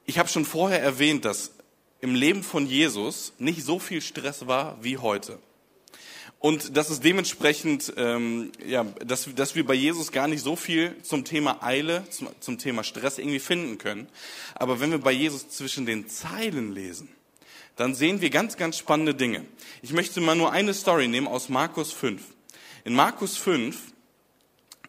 Ich 0.06 0.18
habe 0.18 0.28
schon 0.28 0.44
vorher 0.44 0.82
erwähnt, 0.82 1.25
dass 1.25 1.52
im 2.00 2.14
Leben 2.14 2.42
von 2.42 2.66
Jesus 2.66 3.32
nicht 3.38 3.64
so 3.64 3.78
viel 3.78 4.02
Stress 4.02 4.46
war 4.46 4.76
wie 4.82 4.99
heute. 4.99 5.38
Und 6.38 6.76
dass 6.76 6.90
es 6.90 7.00
dementsprechend, 7.00 7.94
ähm, 7.96 8.52
ja, 8.66 8.84
dass, 9.02 9.34
dass 9.34 9.54
wir 9.54 9.64
bei 9.64 9.73
Jesus 9.73 10.12
gar 10.12 10.28
nicht 10.28 10.42
so 10.42 10.56
viel 10.56 10.94
zum 11.02 11.25
Thema 11.25 11.62
Eile, 11.62 12.04
zum, 12.11 12.28
zum 12.40 12.58
Thema 12.58 12.84
Stress 12.84 13.16
irgendwie 13.16 13.38
finden 13.38 13.78
können. 13.78 14.06
Aber 14.54 14.78
wenn 14.78 14.90
wir 14.90 14.99
bei 14.99 15.12
Jesus 15.12 15.49
zwischen 15.49 15.87
den 15.87 16.06
Zeilen 16.06 16.75
lesen, 16.75 17.08
dann 17.76 17.94
sehen 17.94 18.20
wir 18.20 18.28
ganz, 18.28 18.58
ganz 18.58 18.76
spannende 18.76 19.14
Dinge. 19.14 19.46
Ich 19.80 19.94
möchte 19.94 20.20
mal 20.20 20.37
nur 20.37 20.52
eine 20.52 20.75
Story 20.75 21.08
nehmen 21.08 21.26
aus 21.26 21.49
Markus 21.49 21.92
5. 21.92 22.20
In 22.84 22.94
Markus 22.94 23.38
5, 23.38 23.78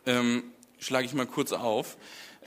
ähm, 0.07 0.43
schlage 0.77 1.05
ich 1.05 1.13
mal 1.13 1.25
kurz 1.25 1.53
auf, 1.53 1.95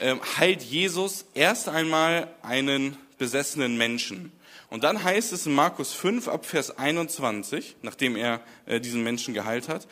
heilt 0.01 0.61
Jesus 0.63 1.25
erst 1.33 1.69
einmal 1.69 2.27
einen 2.41 2.97
besessenen 3.17 3.77
Menschen. 3.77 4.31
Und 4.69 4.83
dann 4.83 5.03
heißt 5.03 5.33
es 5.33 5.45
in 5.45 5.53
Markus 5.53 5.93
5 5.93 6.27
ab 6.27 6.45
Vers 6.45 6.77
21, 6.77 7.75
nachdem 7.81 8.15
er 8.15 8.41
äh, 8.65 8.79
diesen 8.79 9.03
Menschen 9.03 9.33
geheilt 9.33 9.67
hat, 9.67 9.87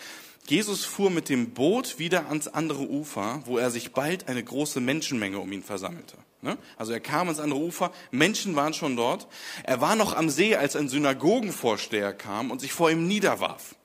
Jesus 0.47 0.85
fuhr 0.85 1.09
mit 1.09 1.27
dem 1.27 1.49
Boot 1.51 1.99
wieder 1.99 2.29
ans 2.29 2.47
andere 2.47 2.87
Ufer, 2.87 3.41
wo 3.45 3.57
er 3.57 3.69
sich 3.69 3.91
bald 3.91 4.29
eine 4.29 4.41
große 4.41 4.79
Menschenmenge 4.79 5.39
um 5.39 5.51
ihn 5.51 5.63
versammelte. 5.63 6.15
Ne? 6.41 6.57
Also 6.77 6.93
er 6.93 7.01
kam 7.01 7.27
ans 7.27 7.39
andere 7.39 7.59
Ufer, 7.59 7.91
Menschen 8.11 8.55
waren 8.55 8.73
schon 8.73 8.95
dort. 8.95 9.27
Er 9.63 9.81
war 9.81 9.97
noch 9.97 10.15
am 10.15 10.29
See, 10.29 10.55
als 10.55 10.77
ein 10.77 10.87
Synagogenvorsteher 10.87 12.13
kam 12.13 12.51
und 12.51 12.61
sich 12.61 12.71
vor 12.71 12.89
ihm 12.89 13.07
niederwarf. 13.07 13.75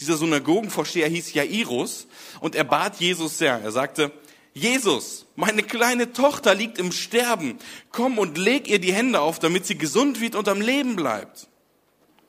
Dieser 0.00 0.16
Synagogenvorsteher 0.16 1.06
hieß 1.06 1.32
Jairus 1.34 2.08
und 2.40 2.56
er 2.56 2.64
bat 2.64 2.96
Jesus 2.96 3.38
sehr. 3.38 3.60
Er 3.62 3.70
sagte, 3.70 4.10
Jesus, 4.54 5.26
meine 5.34 5.64
kleine 5.64 6.12
Tochter 6.12 6.54
liegt 6.54 6.78
im 6.78 6.92
Sterben. 6.92 7.58
Komm 7.90 8.18
und 8.18 8.38
leg 8.38 8.68
ihr 8.68 8.78
die 8.78 8.92
Hände 8.92 9.20
auf, 9.20 9.40
damit 9.40 9.66
sie 9.66 9.76
gesund 9.76 10.20
wird 10.20 10.36
und 10.36 10.48
am 10.48 10.60
Leben 10.60 10.94
bleibt. 10.94 11.48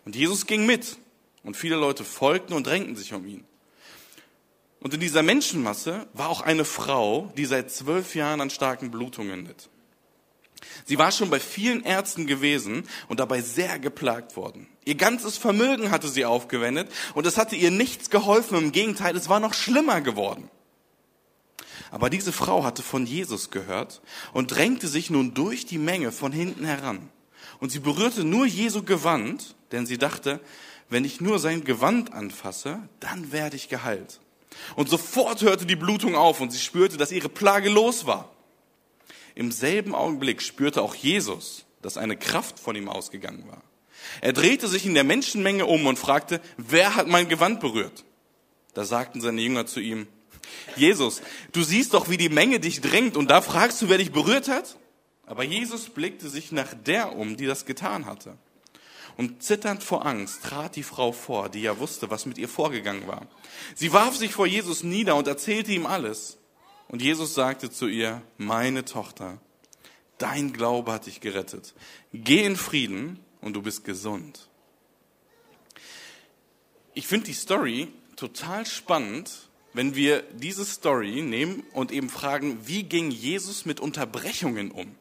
Und 0.05 0.15
Jesus 0.15 0.47
ging 0.47 0.65
mit. 0.65 0.97
Und 1.43 1.55
viele 1.55 1.75
Leute 1.75 2.03
folgten 2.03 2.53
und 2.53 2.65
drängten 2.65 2.95
sich 2.95 3.13
um 3.13 3.27
ihn. 3.27 3.45
Und 4.79 4.95
in 4.95 4.99
dieser 4.99 5.21
Menschenmasse 5.21 6.07
war 6.13 6.29
auch 6.29 6.41
eine 6.41 6.65
Frau, 6.65 7.31
die 7.37 7.45
seit 7.45 7.71
zwölf 7.71 8.15
Jahren 8.15 8.41
an 8.41 8.49
starken 8.49 8.89
Blutungen 8.89 9.45
litt. 9.45 9.69
Sie 10.85 10.97
war 10.97 11.11
schon 11.11 11.29
bei 11.29 11.39
vielen 11.39 11.83
Ärzten 11.83 12.25
gewesen 12.25 12.87
und 13.07 13.19
dabei 13.19 13.41
sehr 13.41 13.77
geplagt 13.77 14.35
worden. 14.35 14.67
Ihr 14.83 14.95
ganzes 14.95 15.37
Vermögen 15.37 15.91
hatte 15.91 16.07
sie 16.07 16.25
aufgewendet 16.25 16.91
und 17.13 17.27
es 17.27 17.37
hatte 17.37 17.55
ihr 17.55 17.69
nichts 17.71 18.09
geholfen. 18.09 18.57
Im 18.57 18.71
Gegenteil, 18.71 19.15
es 19.15 19.29
war 19.29 19.39
noch 19.39 19.53
schlimmer 19.53 20.01
geworden. 20.01 20.49
Aber 21.91 22.09
diese 22.09 22.31
Frau 22.31 22.63
hatte 22.63 22.81
von 22.81 23.05
Jesus 23.05 23.51
gehört 23.51 24.01
und 24.33 24.51
drängte 24.51 24.87
sich 24.87 25.09
nun 25.09 25.33
durch 25.33 25.65
die 25.65 25.77
Menge 25.77 26.11
von 26.11 26.31
hinten 26.31 26.65
heran. 26.65 27.09
Und 27.59 27.71
sie 27.71 27.79
berührte 27.79 28.23
nur 28.23 28.45
Jesu 28.45 28.83
Gewand, 28.83 29.55
denn 29.71 29.85
sie 29.85 29.97
dachte, 29.97 30.39
wenn 30.89 31.05
ich 31.05 31.21
nur 31.21 31.39
sein 31.39 31.63
Gewand 31.63 32.13
anfasse, 32.13 32.79
dann 32.99 33.31
werde 33.31 33.55
ich 33.55 33.69
geheilt. 33.69 34.19
Und 34.75 34.89
sofort 34.89 35.41
hörte 35.41 35.65
die 35.65 35.75
Blutung 35.75 36.15
auf 36.15 36.41
und 36.41 36.51
sie 36.51 36.59
spürte, 36.59 36.97
dass 36.97 37.11
ihre 37.11 37.29
Plage 37.29 37.69
los 37.69 38.05
war. 38.05 38.29
Im 39.35 39.51
selben 39.51 39.93
Augenblick 39.93 40.41
spürte 40.41 40.81
auch 40.81 40.95
Jesus, 40.95 41.65
dass 41.81 41.97
eine 41.97 42.17
Kraft 42.17 42.59
von 42.59 42.75
ihm 42.75 42.87
ausgegangen 42.87 43.45
war. 43.47 43.61
Er 44.21 44.33
drehte 44.33 44.67
sich 44.67 44.85
in 44.85 44.93
der 44.93 45.03
Menschenmenge 45.03 45.65
um 45.65 45.85
und 45.85 45.99
fragte, 45.99 46.39
wer 46.57 46.95
hat 46.95 47.07
mein 47.07 47.27
Gewand 47.27 47.59
berührt? 47.59 48.05
Da 48.73 48.85
sagten 48.85 49.21
seine 49.21 49.41
Jünger 49.41 49.65
zu 49.65 49.79
ihm, 49.79 50.07
Jesus, 50.75 51.21
du 51.51 51.63
siehst 51.63 51.93
doch, 51.93 52.09
wie 52.09 52.17
die 52.17 52.29
Menge 52.29 52.59
dich 52.59 52.81
drängt 52.81 53.17
und 53.17 53.29
da 53.29 53.41
fragst 53.41 53.81
du, 53.81 53.89
wer 53.89 53.97
dich 53.97 54.11
berührt 54.11 54.47
hat? 54.47 54.77
Aber 55.25 55.43
Jesus 55.43 55.89
blickte 55.89 56.29
sich 56.29 56.51
nach 56.51 56.73
der 56.73 57.15
um, 57.15 57.37
die 57.37 57.45
das 57.45 57.65
getan 57.65 58.05
hatte. 58.05 58.37
Und 59.17 59.43
zitternd 59.43 59.83
vor 59.83 60.05
Angst 60.05 60.43
trat 60.43 60.75
die 60.75 60.83
Frau 60.83 61.11
vor, 61.11 61.49
die 61.49 61.61
ja 61.61 61.79
wusste, 61.79 62.09
was 62.09 62.25
mit 62.25 62.37
ihr 62.37 62.49
vorgegangen 62.49 63.07
war. 63.07 63.27
Sie 63.73 63.93
warf 63.93 64.17
sich 64.17 64.33
vor 64.33 64.45
Jesus 64.45 64.83
nieder 64.83 65.15
und 65.15 65.27
erzählte 65.27 65.71
ihm 65.71 65.85
alles. 65.85 66.37
Und 66.87 67.01
Jesus 67.01 67.33
sagte 67.33 67.71
zu 67.71 67.87
ihr, 67.87 68.21
meine 68.37 68.83
Tochter, 68.83 69.39
dein 70.17 70.53
Glaube 70.53 70.91
hat 70.91 71.05
dich 71.05 71.21
gerettet. 71.21 71.73
Geh 72.13 72.43
in 72.43 72.57
Frieden 72.57 73.19
und 73.41 73.53
du 73.53 73.61
bist 73.61 73.85
gesund. 73.85 74.49
Ich 76.93 77.07
finde 77.07 77.27
die 77.27 77.33
Story 77.33 77.87
total 78.15 78.65
spannend, 78.65 79.49
wenn 79.75 79.93
wir 79.93 80.21
diese 80.33 80.63
Story 80.63 81.21
nehmen 81.21 81.63
und 81.73 81.91
eben 81.91 82.09
fragen, 82.09 82.59
wie 82.65 82.83
ging 82.83 83.11
Jesus 83.11 83.65
mit 83.65 83.81
Unterbrechungen 83.81 84.71
um? 84.71 84.95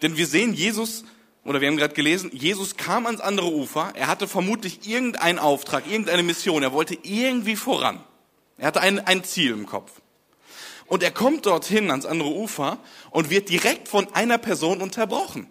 Denn 0.00 0.16
wir 0.16 0.26
sehen 0.26 0.54
Jesus, 0.54 1.04
oder 1.44 1.60
wir 1.60 1.68
haben 1.68 1.76
gerade 1.76 1.92
gelesen, 1.92 2.30
Jesus 2.32 2.78
kam 2.78 3.04
ans 3.04 3.20
andere 3.20 3.52
Ufer, 3.52 3.92
er 3.94 4.06
hatte 4.06 4.26
vermutlich 4.26 4.88
irgendeinen 4.88 5.38
Auftrag, 5.38 5.86
irgendeine 5.86 6.22
Mission, 6.22 6.62
er 6.62 6.72
wollte 6.72 6.96
irgendwie 7.02 7.56
voran. 7.56 8.02
Er 8.56 8.68
hatte 8.68 8.80
ein, 8.80 8.98
ein 9.00 9.22
Ziel 9.22 9.52
im 9.52 9.66
Kopf. 9.66 10.00
Und 10.86 11.02
er 11.02 11.10
kommt 11.10 11.44
dorthin 11.44 11.90
ans 11.90 12.06
andere 12.06 12.30
Ufer 12.30 12.78
und 13.10 13.28
wird 13.28 13.50
direkt 13.50 13.86
von 13.88 14.14
einer 14.14 14.38
Person 14.38 14.80
unterbrochen. 14.80 15.50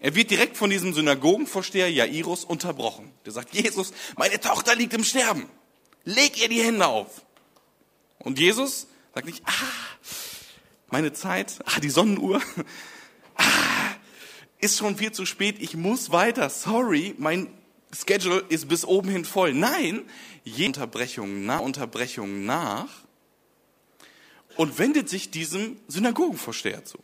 Er 0.00 0.16
wird 0.16 0.32
direkt 0.32 0.56
von 0.56 0.70
diesem 0.70 0.92
Synagogenvorsteher 0.92 1.88
Jairus 1.88 2.44
unterbrochen. 2.44 3.12
Der 3.26 3.32
sagt, 3.32 3.54
Jesus, 3.54 3.92
meine 4.16 4.40
Tochter 4.40 4.74
liegt 4.74 4.94
im 4.94 5.04
Sterben 5.04 5.48
leg 6.08 6.40
ihr 6.40 6.48
die 6.48 6.62
Hände 6.62 6.86
auf. 6.86 7.22
Und 8.18 8.38
Jesus 8.38 8.88
sagt 9.14 9.26
nicht, 9.26 9.42
ah, 9.44 9.52
meine 10.88 11.12
Zeit, 11.12 11.58
ah, 11.66 11.80
die 11.80 11.90
Sonnenuhr, 11.90 12.40
ah, 13.36 13.44
ist 14.58 14.78
schon 14.78 14.96
viel 14.96 15.12
zu 15.12 15.26
spät, 15.26 15.56
ich 15.60 15.76
muss 15.76 16.10
weiter, 16.10 16.50
sorry, 16.50 17.14
mein 17.18 17.48
Schedule 17.92 18.44
ist 18.48 18.68
bis 18.68 18.84
oben 18.84 19.08
hin 19.08 19.24
voll. 19.24 19.54
Nein, 19.54 20.02
je 20.44 20.66
Unterbrechung 20.66 21.46
nach 21.46 21.60
Unterbrechung 21.60 22.44
nach 22.44 22.88
und 24.56 24.78
wendet 24.78 25.08
sich 25.08 25.30
diesem 25.30 25.78
Synagogenvorsteher 25.88 26.84
zu. 26.84 26.98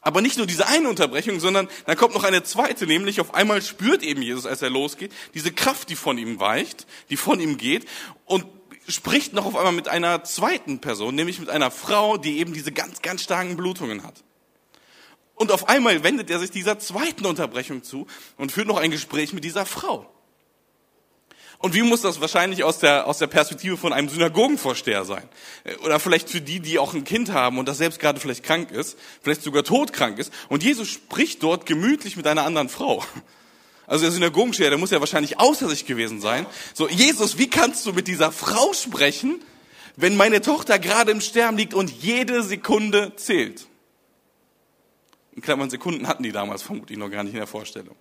Aber 0.00 0.22
nicht 0.22 0.38
nur 0.38 0.46
diese 0.46 0.66
eine 0.66 0.88
Unterbrechung, 0.88 1.40
sondern 1.40 1.68
dann 1.84 1.96
kommt 1.96 2.14
noch 2.14 2.24
eine 2.24 2.42
zweite, 2.42 2.86
nämlich 2.86 3.20
auf 3.20 3.34
einmal 3.34 3.60
spürt 3.60 4.02
eben 4.02 4.22
Jesus, 4.22 4.46
als 4.46 4.62
er 4.62 4.70
losgeht, 4.70 5.12
diese 5.34 5.52
Kraft, 5.52 5.90
die 5.90 5.96
von 5.96 6.16
ihm 6.16 6.40
weicht, 6.40 6.86
die 7.10 7.16
von 7.16 7.38
ihm 7.38 7.58
geht 7.58 7.86
und 8.24 8.46
spricht 8.88 9.34
noch 9.34 9.44
auf 9.44 9.56
einmal 9.56 9.72
mit 9.72 9.88
einer 9.88 10.24
zweiten 10.24 10.80
Person, 10.80 11.14
nämlich 11.14 11.38
mit 11.38 11.50
einer 11.50 11.70
Frau, 11.70 12.16
die 12.16 12.38
eben 12.38 12.54
diese 12.54 12.72
ganz, 12.72 13.02
ganz 13.02 13.22
starken 13.22 13.56
Blutungen 13.56 14.02
hat. 14.02 14.24
Und 15.34 15.52
auf 15.52 15.68
einmal 15.68 16.02
wendet 16.02 16.30
er 16.30 16.38
sich 16.38 16.50
dieser 16.50 16.78
zweiten 16.78 17.26
Unterbrechung 17.26 17.82
zu 17.82 18.06
und 18.36 18.52
führt 18.52 18.68
noch 18.68 18.78
ein 18.78 18.90
Gespräch 18.90 19.32
mit 19.32 19.44
dieser 19.44 19.66
Frau. 19.66 20.10
Und 21.62 21.74
wie 21.74 21.82
muss 21.82 22.00
das 22.00 22.22
wahrscheinlich 22.22 22.64
aus 22.64 22.78
der, 22.78 23.06
aus 23.06 23.18
der 23.18 23.26
Perspektive 23.26 23.76
von 23.76 23.92
einem 23.92 24.08
Synagogenvorsteher 24.08 25.04
sein? 25.04 25.22
Äh, 25.64 25.76
oder 25.76 26.00
vielleicht 26.00 26.30
für 26.30 26.40
die, 26.40 26.60
die 26.60 26.78
auch 26.78 26.94
ein 26.94 27.04
Kind 27.04 27.32
haben 27.32 27.58
und 27.58 27.68
das 27.68 27.78
selbst 27.78 28.00
gerade 28.00 28.18
vielleicht 28.18 28.42
krank 28.42 28.70
ist, 28.70 28.98
vielleicht 29.22 29.42
sogar 29.42 29.62
todkrank 29.62 30.18
ist. 30.18 30.32
Und 30.48 30.62
Jesus 30.62 30.88
spricht 30.88 31.42
dort 31.42 31.66
gemütlich 31.66 32.16
mit 32.16 32.26
einer 32.26 32.44
anderen 32.44 32.70
Frau. 32.70 33.04
Also 33.86 34.04
der 34.04 34.12
Synagogensteher, 34.12 34.70
der 34.70 34.78
muss 34.78 34.90
ja 34.90 35.00
wahrscheinlich 35.00 35.38
außer 35.38 35.68
sich 35.68 35.84
gewesen 35.84 36.20
sein. 36.20 36.46
So, 36.74 36.88
Jesus, 36.88 37.38
wie 37.38 37.50
kannst 37.50 37.84
du 37.84 37.92
mit 37.92 38.06
dieser 38.06 38.32
Frau 38.32 38.72
sprechen, 38.72 39.42
wenn 39.96 40.16
meine 40.16 40.40
Tochter 40.40 40.78
gerade 40.78 41.10
im 41.10 41.20
Sterben 41.20 41.58
liegt 41.58 41.74
und 41.74 41.90
jede 41.90 42.42
Sekunde 42.42 43.14
zählt? 43.16 43.66
In 45.34 45.42
Klammern 45.42 45.70
Sekunden 45.70 46.06
hatten 46.06 46.22
die 46.22 46.32
damals 46.32 46.62
vermutlich 46.62 46.96
noch 46.98 47.10
gar 47.10 47.24
nicht 47.24 47.32
in 47.32 47.38
der 47.38 47.46
Vorstellung. 47.46 47.96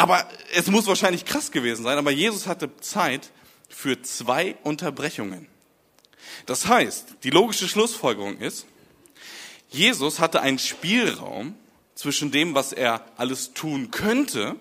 Aber 0.00 0.26
es 0.54 0.68
muss 0.68 0.86
wahrscheinlich 0.86 1.26
krass 1.26 1.50
gewesen 1.50 1.82
sein, 1.84 1.98
aber 1.98 2.10
Jesus 2.10 2.46
hatte 2.46 2.74
Zeit 2.78 3.30
für 3.68 4.00
zwei 4.00 4.56
Unterbrechungen. 4.62 5.46
Das 6.46 6.66
heißt, 6.66 7.16
die 7.22 7.28
logische 7.28 7.68
Schlussfolgerung 7.68 8.38
ist, 8.38 8.64
Jesus 9.68 10.18
hatte 10.18 10.40
einen 10.40 10.58
Spielraum 10.58 11.54
zwischen 11.94 12.30
dem, 12.30 12.54
was 12.54 12.72
er 12.72 13.04
alles 13.18 13.52
tun 13.52 13.90
könnte 13.90 14.56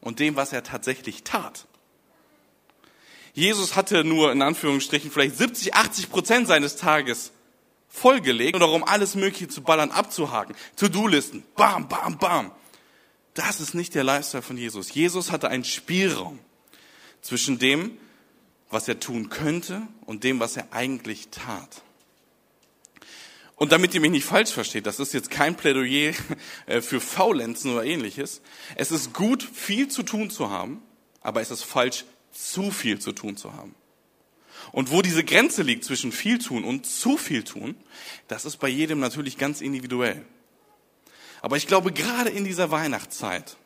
und 0.00 0.18
dem, 0.18 0.34
was 0.34 0.52
er 0.52 0.64
tatsächlich 0.64 1.22
tat. 1.22 1.66
Jesus 3.34 3.76
hatte 3.76 4.02
nur 4.02 4.32
in 4.32 4.42
Anführungsstrichen 4.42 5.12
vielleicht 5.12 5.36
70, 5.38 5.74
80 5.74 6.10
Prozent 6.10 6.48
seines 6.48 6.74
Tages 6.74 7.30
vollgelegt, 7.88 8.54
nur 8.54 8.66
darum 8.66 8.82
alles 8.82 9.14
Mögliche 9.14 9.46
zu 9.46 9.62
ballern, 9.62 9.92
abzuhaken. 9.92 10.56
To-Do-Listen, 10.74 11.44
bam, 11.54 11.86
bam, 11.86 12.18
bam. 12.18 12.50
Das 13.36 13.60
ist 13.60 13.74
nicht 13.74 13.94
der 13.94 14.02
Lifestyle 14.02 14.42
von 14.42 14.56
Jesus. 14.56 14.92
Jesus 14.94 15.30
hatte 15.30 15.48
einen 15.50 15.62
Spielraum 15.62 16.38
zwischen 17.20 17.58
dem, 17.58 17.98
was 18.70 18.88
er 18.88 18.98
tun 18.98 19.28
könnte 19.28 19.82
und 20.06 20.24
dem, 20.24 20.40
was 20.40 20.56
er 20.56 20.72
eigentlich 20.72 21.28
tat. 21.28 21.82
Und 23.54 23.72
damit 23.72 23.94
ihr 23.94 24.00
mich 24.00 24.10
nicht 24.10 24.24
falsch 24.24 24.50
versteht, 24.50 24.86
das 24.86 25.00
ist 25.00 25.12
jetzt 25.12 25.30
kein 25.30 25.54
Plädoyer 25.54 26.14
äh, 26.66 26.80
für 26.80 27.00
Faulenzen 27.00 27.72
oder 27.72 27.84
ähnliches. 27.84 28.40
Es 28.74 28.90
ist 28.90 29.12
gut, 29.12 29.42
viel 29.42 29.88
zu 29.88 30.02
tun 30.02 30.30
zu 30.30 30.50
haben, 30.50 30.82
aber 31.20 31.42
es 31.42 31.50
ist 31.50 31.62
falsch, 31.62 32.06
zu 32.32 32.70
viel 32.70 32.98
zu 32.98 33.12
tun 33.12 33.36
zu 33.36 33.52
haben. 33.52 33.74
Und 34.72 34.90
wo 34.90 35.02
diese 35.02 35.24
Grenze 35.24 35.62
liegt 35.62 35.84
zwischen 35.84 36.10
viel 36.10 36.38
tun 36.38 36.64
und 36.64 36.86
zu 36.86 37.18
viel 37.18 37.44
tun, 37.44 37.76
das 38.28 38.46
ist 38.46 38.56
bei 38.56 38.68
jedem 38.68 38.98
natürlich 38.98 39.36
ganz 39.36 39.60
individuell. 39.60 40.24
Aber 41.46 41.56
ich 41.56 41.68
glaube, 41.68 41.92
gerade 41.92 42.28
in 42.30 42.42
dieser 42.42 42.72
Weihnachtszeit 42.72 43.56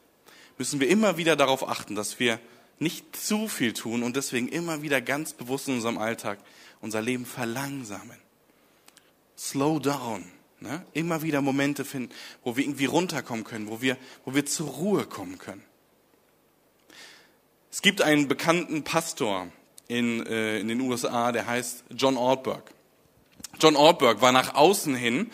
müssen 0.59 0.81
wir 0.81 0.89
immer 0.91 1.17
wieder 1.17 1.35
darauf 1.35 1.67
achten, 1.67 1.95
dass 1.95 2.21
wir 2.21 2.39
nicht 2.79 3.17
zu 3.17 3.49
viel 3.49 3.73
tun 3.73 4.03
und 4.03 4.17
deswegen 4.17 4.49
immer 4.49 4.83
wieder 4.83 5.01
ganz 5.01 5.33
bewusst 5.33 5.69
in 5.69 5.77
unserem 5.77 5.97
Alltag 5.97 6.41
unser 6.83 7.01
Leben 7.01 7.25
verlangsamen. 7.25 8.19
Slow 9.35 9.81
down. 9.81 10.31
Ne? 10.61 10.85
Immer 10.93 11.23
wieder 11.23 11.41
Momente 11.41 11.87
finden, 11.87 12.15
wo 12.45 12.55
wir 12.55 12.65
irgendwie 12.65 12.85
runterkommen 12.85 13.45
können, 13.45 13.67
wo 13.71 13.81
wir, 13.81 13.97
wo 14.27 14.35
wir 14.35 14.45
zur 14.45 14.69
Ruhe 14.69 15.07
kommen 15.07 15.39
können. 15.39 15.65
Es 17.73 17.81
gibt 17.81 18.03
einen 18.03 18.29
bekannten 18.29 18.85
Pastor 18.85 19.49
in, 19.89 20.27
äh, 20.27 20.59
in 20.59 20.69
den 20.69 20.83
USA, 20.83 21.33
der 21.33 21.47
heißt 21.47 21.85
John 21.97 22.19
Ortberg. 22.19 22.75
John 23.59 23.75
Ortberg 23.75 24.21
war 24.21 24.33
nach 24.33 24.55
außen 24.55 24.95
hin 24.95 25.31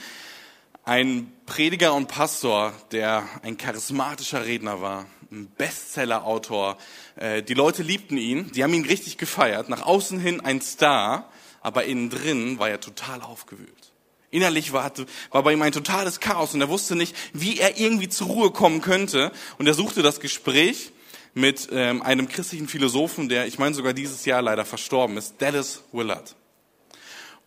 ein 0.87 1.33
Prediger 1.47 1.95
und 1.95 2.07
Pastor, 2.07 2.73
der 2.93 3.29
ein 3.43 3.59
charismatischer 3.59 4.47
Redner 4.47 4.81
war, 4.81 5.07
ein 5.33 5.49
Bestseller-Autor. 5.59 6.79
Äh, 7.17 7.43
die 7.43 7.55
Leute 7.55 7.83
liebten 7.83 8.17
ihn, 8.17 8.53
die 8.53 8.63
haben 8.63 8.73
ihn 8.73 8.87
richtig 8.87 9.19
gefeiert. 9.19 9.69
Nach 9.69 9.83
außen 9.83 10.21
hin 10.21 10.41
ein 10.41 10.61
Star, 10.61 11.29
aber 11.61 11.85
innen 11.85 12.09
drin 12.09 12.61
war 12.61 12.71
er 12.71 12.81
total 12.81 13.21
aufgewühlt. 13.21 13.93
Innerlich 14.31 14.73
war, 14.73 14.93
war 15.33 15.43
bei 15.43 15.53
ihm 15.53 15.63
ein 15.63 15.73
totales 15.73 16.21
Chaos 16.21 16.55
und 16.55 16.61
er 16.61 16.69
wusste 16.69 16.95
nicht, 16.95 17.17
wie 17.33 17.59
er 17.59 17.79
irgendwie 17.81 18.09
zur 18.09 18.29
Ruhe 18.29 18.51
kommen 18.53 18.81
könnte. 18.81 19.33
Und 19.59 19.67
er 19.67 19.75
suchte 19.75 20.03
das 20.03 20.21
Gespräch 20.21 20.93
mit 21.35 21.69
ähm, 21.73 22.01
einem 22.03 22.29
christlichen 22.29 22.69
Philosophen, 22.69 23.29
der, 23.29 23.49
ich 23.49 23.59
meine, 23.59 23.75
sogar 23.75 23.93
dieses 23.93 24.25
Jahr 24.25 24.41
leider 24.41 24.65
verstorben 24.65 25.17
ist, 25.17 25.35
Dallas 25.39 25.83
Willard. 25.91 26.37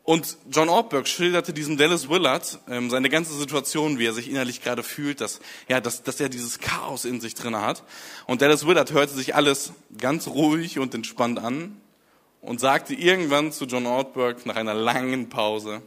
Und 0.10 0.38
John 0.50 0.70
Ortberg 0.70 1.08
schilderte 1.08 1.54
diesem 1.54 1.78
Dallas 1.78 2.10
Willard 2.10 2.58
ähm, 2.68 2.90
seine 2.90 3.10
ganze 3.10 3.36
Situation, 3.36 4.00
wie 4.00 4.08
er 4.08 4.14
sich 4.14 4.28
innerlich 4.28 4.64
gerade 4.64 4.82
fühlt, 4.82 5.22
dass, 5.22 5.40
ja, 5.68 5.80
dass, 5.82 6.02
dass 6.02 6.20
er 6.20 6.30
dieses 6.30 6.58
Chaos 6.58 7.06
in 7.06 7.22
sich 7.22 7.36
drin 7.36 7.56
hat. 7.56 7.84
Und 8.26 8.42
Dallas 8.42 8.66
Willard 8.66 8.92
hörte 8.92 9.14
sich 9.14 9.36
alles 9.36 9.72
ganz 10.00 10.26
ruhig 10.26 10.80
und 10.80 10.96
entspannt 10.96 11.38
an 11.38 11.80
und 12.42 12.60
sagte 12.60 12.96
irgendwann 12.96 13.52
zu 13.52 13.66
John 13.66 13.86
Ortberg 13.86 14.48
nach 14.48 14.56
einer 14.56 14.74
langen 14.74 15.30
Pause, 15.30 15.84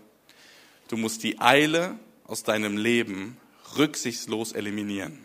du 0.86 0.96
musst 0.96 1.24
die 1.24 1.40
Eile 1.40 1.98
aus 2.24 2.44
deinem 2.44 2.76
Leben 2.76 3.38
rücksichtslos 3.76 4.52
eliminieren. 4.52 5.18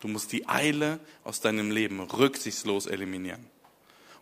Du 0.00 0.08
musst 0.08 0.32
die 0.32 0.48
Eile 0.48 0.98
aus 1.22 1.40
deinem 1.40 1.70
Leben 1.70 2.00
rücksichtslos 2.00 2.86
eliminieren. 2.86 3.46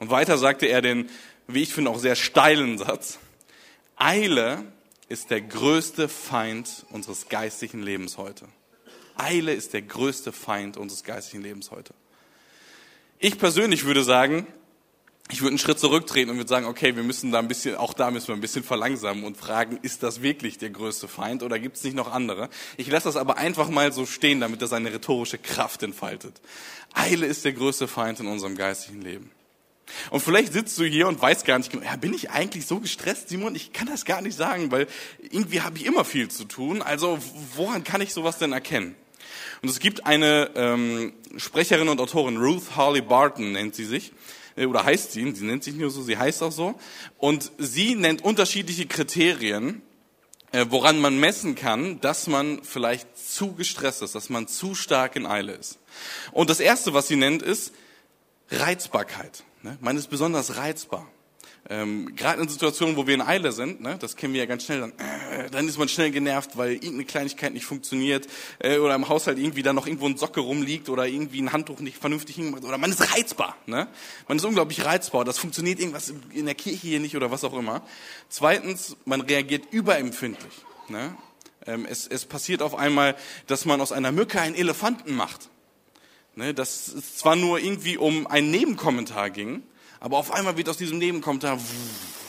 Und 0.00 0.11
weiter 0.11 0.37
sagte 0.37 0.66
er 0.66 0.83
den, 0.83 1.09
wie 1.47 1.62
ich 1.62 1.73
finde, 1.73 1.90
auch 1.90 1.99
sehr 1.99 2.14
steilen 2.14 2.76
Satz. 2.76 3.19
Eile 3.96 4.64
ist 5.08 5.30
der 5.30 5.40
größte 5.40 6.08
Feind 6.08 6.87
unseres 6.90 7.28
geistlichen 7.28 7.82
Lebens 7.82 8.18
heute. 8.18 8.46
Eile 9.16 9.52
ist 9.52 9.75
der 9.75 9.82
größte 9.82 10.32
Feind 10.32 10.76
unseres 10.76 11.04
geistlichen 11.04 11.42
Lebens 11.42 11.70
heute. 11.70 11.94
Ich 13.18 13.38
persönlich 13.38 13.84
würde 13.84 14.02
sagen, 14.02 14.46
ich 15.30 15.40
würde 15.40 15.50
einen 15.50 15.58
Schritt 15.58 15.78
zurücktreten 15.78 16.30
und 16.30 16.37
würde 16.37 16.49
sagen, 16.49 16.66
okay, 16.66 16.96
wir 16.96 17.02
müssen 17.02 17.30
da 17.30 17.38
ein 17.38 17.49
bisschen, 17.49 17.76
auch 17.76 17.94
da 17.94 18.11
müssen 18.11 18.28
wir 18.28 18.34
ein 18.34 18.40
bisschen 18.40 18.64
verlangsamen 18.64 19.25
und 19.25 19.37
fragen, 19.37 19.78
ist 19.82 20.02
das 20.02 20.20
wirklich 20.20 20.58
der 20.58 20.70
größte 20.70 21.08
Feind 21.08 21.42
oder 21.42 21.58
gibt 21.58 21.76
es 21.76 21.84
nicht 21.84 21.94
noch 21.94 22.12
andere? 22.12 22.49
Ich 22.76 22.90
lasse 22.90 23.04
das 23.04 23.16
aber 23.16 23.37
einfach 23.37 23.70
mal 23.70 23.92
so 23.92 24.04
stehen, 24.04 24.40
damit 24.40 24.61
das 24.61 24.72
eine 24.72 24.92
rhetorische 24.92 25.38
Kraft 25.38 25.82
entfaltet. 25.82 26.40
Eile 26.92 27.26
ist 27.26 27.44
der 27.44 27.52
größte 27.52 27.88
Feind 27.88 28.20
in 28.20 28.26
unserem 28.26 28.56
geistigen 28.56 29.00
Leben. 29.02 29.30
Und 30.11 30.21
vielleicht 30.21 30.53
sitzt 30.53 30.79
du 30.79 30.85
hier 30.85 31.09
und 31.09 31.21
weißt 31.21 31.45
gar 31.45 31.59
nicht 31.59 31.71
genau, 31.71 31.85
ja, 31.85 31.97
bin 31.97 32.15
ich 32.15 32.31
eigentlich 32.31 32.67
so 32.67 32.81
gestresst, 32.81 33.29
Simon? 33.29 33.55
Ich 33.55 33.73
kann 33.73 33.87
das 33.87 34.05
gar 34.05 34.23
nicht 34.23 34.37
sagen, 34.37 34.71
weil 34.71 34.87
irgendwie 35.31 35.61
habe 35.61 35.77
ich 35.77 35.85
immer 35.85 36.05
viel 36.05 36.29
zu 36.29 36.45
tun. 36.45 36.83
Also 36.83 37.19
woran 37.57 37.85
kann 37.85 38.01
ich 38.01 38.12
sowas 38.12 38.39
denn 38.39 38.53
erkennen? 38.53 38.95
Und 39.62 39.69
es 39.69 39.79
gibt 39.79 40.07
eine 40.07 40.51
ähm, 40.55 41.12
Sprecherin 41.37 41.89
und 41.89 42.01
Autorin, 42.01 42.37
Ruth 42.37 42.75
Harley 42.77 43.01
Barton 43.01 43.53
nennt 43.53 43.75
sie 43.75 43.85
sich, 43.85 44.12
äh, 44.57 44.67
oder 44.67 44.85
heißt 44.85 45.12
sie, 45.12 45.31
sie 45.35 45.45
nennt 45.45 45.65
sich 45.65 45.75
nur 45.75 45.91
so, 45.91 46.03
sie 46.03 46.19
heißt 46.19 46.43
auch 46.43 46.53
so. 46.53 46.75
Und 47.18 47.53
sie 47.59 47.95
nennt 47.95 48.23
unterschiedliche 48.23 48.87
Kriterien, 48.87 49.83
äh, 50.53 50.66
woran 50.68 51.01
man 51.01 51.18
messen 51.18 51.55
kann, 51.55 52.01
dass 52.01 52.27
man 52.27 52.62
vielleicht 52.64 53.16
zu 53.16 53.53
gestresst 53.53 54.03
ist, 54.03 54.14
dass 54.14 54.31
man 54.31 54.49
zu 54.49 54.75
stark 54.75 55.16
in 55.16 55.27
Eile 55.27 55.53
ist. 55.53 55.79
Und 56.33 56.51
das 56.51 56.61
erste, 56.61 56.92
was 56.92 57.09
sie 57.09 57.16
nennt, 57.16 57.42
ist 57.42 57.73
Reizbarkeit. 58.51 59.45
Ne? 59.62 59.79
Man 59.81 59.96
ist 59.96 60.09
besonders 60.09 60.57
reizbar. 60.57 61.07
Ähm, 61.70 62.16
Gerade 62.16 62.42
in 62.42 62.48
Situationen, 62.48 62.96
wo 62.96 63.07
wir 63.07 63.14
in 63.14 63.20
Eile 63.20 63.53
sind, 63.53 63.81
ne, 63.81 63.96
das 64.01 64.16
kennen 64.16 64.35
wir 64.35 64.40
ja 64.40 64.46
ganz 64.46 64.64
schnell, 64.64 64.81
dann, 64.81 64.92
äh, 64.98 65.48
dann 65.48 65.68
ist 65.68 65.79
man 65.79 65.88
schnell 65.88 66.11
genervt, 66.11 66.57
weil 66.57 66.72
irgendeine 66.72 67.05
Kleinigkeit 67.05 67.53
nicht 67.53 67.64
funktioniert 67.64 68.27
äh, 68.59 68.79
oder 68.79 68.96
im 68.96 69.09
Haushalt 69.09 69.38
irgendwie 69.38 69.62
da 69.62 69.72
noch 69.72 69.87
irgendwo 69.87 70.07
ein 70.07 70.16
Socke 70.16 70.40
rumliegt 70.40 70.88
oder 70.88 71.07
irgendwie 71.07 71.40
ein 71.40 71.53
Handtuch 71.53 71.79
nicht 71.79 71.98
vernünftig 71.98 72.35
hingemacht 72.35 72.64
oder 72.64 72.79
man 72.79 72.90
ist 72.90 73.14
reizbar. 73.14 73.57
Ne? 73.66 73.87
Man 74.27 74.38
ist 74.38 74.44
unglaublich 74.44 74.85
reizbar. 74.85 75.25
Das 75.25 75.38
funktioniert 75.38 75.79
irgendwas 75.79 76.12
in 76.33 76.46
der 76.46 76.57
Kirche 76.57 76.88
hier 76.88 77.01
nicht 77.01 77.14
oder 77.14 77.31
was 77.31 77.44
auch 77.44 77.55
immer. 77.55 77.83
Zweitens, 78.29 78.96
man 79.05 79.20
reagiert 79.20 79.66
überempfindlich. 79.70 80.53
Ne? 80.88 81.16
Ähm, 81.64 81.87
es, 81.88 82.09
es 82.09 82.25
passiert 82.25 82.61
auf 82.61 82.75
einmal, 82.75 83.14
dass 83.46 83.66
man 83.66 83.81
aus 83.81 83.92
einer 83.92 84.11
Mücke 84.11 84.40
einen 84.40 84.57
Elefanten 84.57 85.14
macht. 85.14 85.48
Ne? 86.35 86.55
Dass 86.55 86.88
es 86.88 87.16
zwar 87.18 87.37
nur 87.37 87.59
irgendwie 87.59 87.97
um 87.97 88.27
einen 88.27 88.51
Nebenkommentar 88.51 89.31
ging, 89.31 89.62
aber 90.01 90.18
auf 90.18 90.33
einmal 90.33 90.57
wird 90.57 90.68
aus 90.68 90.79
diesem 90.79 90.99
Nebenkommentar 90.99 91.59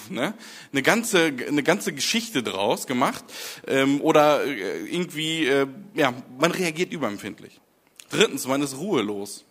ne, 0.09 0.33
eine 0.71 0.81
ganze 0.81 1.33
eine 1.47 1.63
ganze 1.63 1.93
Geschichte 1.93 2.43
draus 2.43 2.87
gemacht 2.87 3.23
ähm, 3.67 4.01
oder 4.01 4.45
äh, 4.45 4.85
irgendwie 4.85 5.45
äh, 5.45 5.67
ja 5.93 6.13
man 6.37 6.51
reagiert 6.51 6.91
überempfindlich. 6.91 7.59
Drittens, 8.09 8.45
man 8.45 8.61
ist 8.61 8.77
ruhelos. 8.77 9.45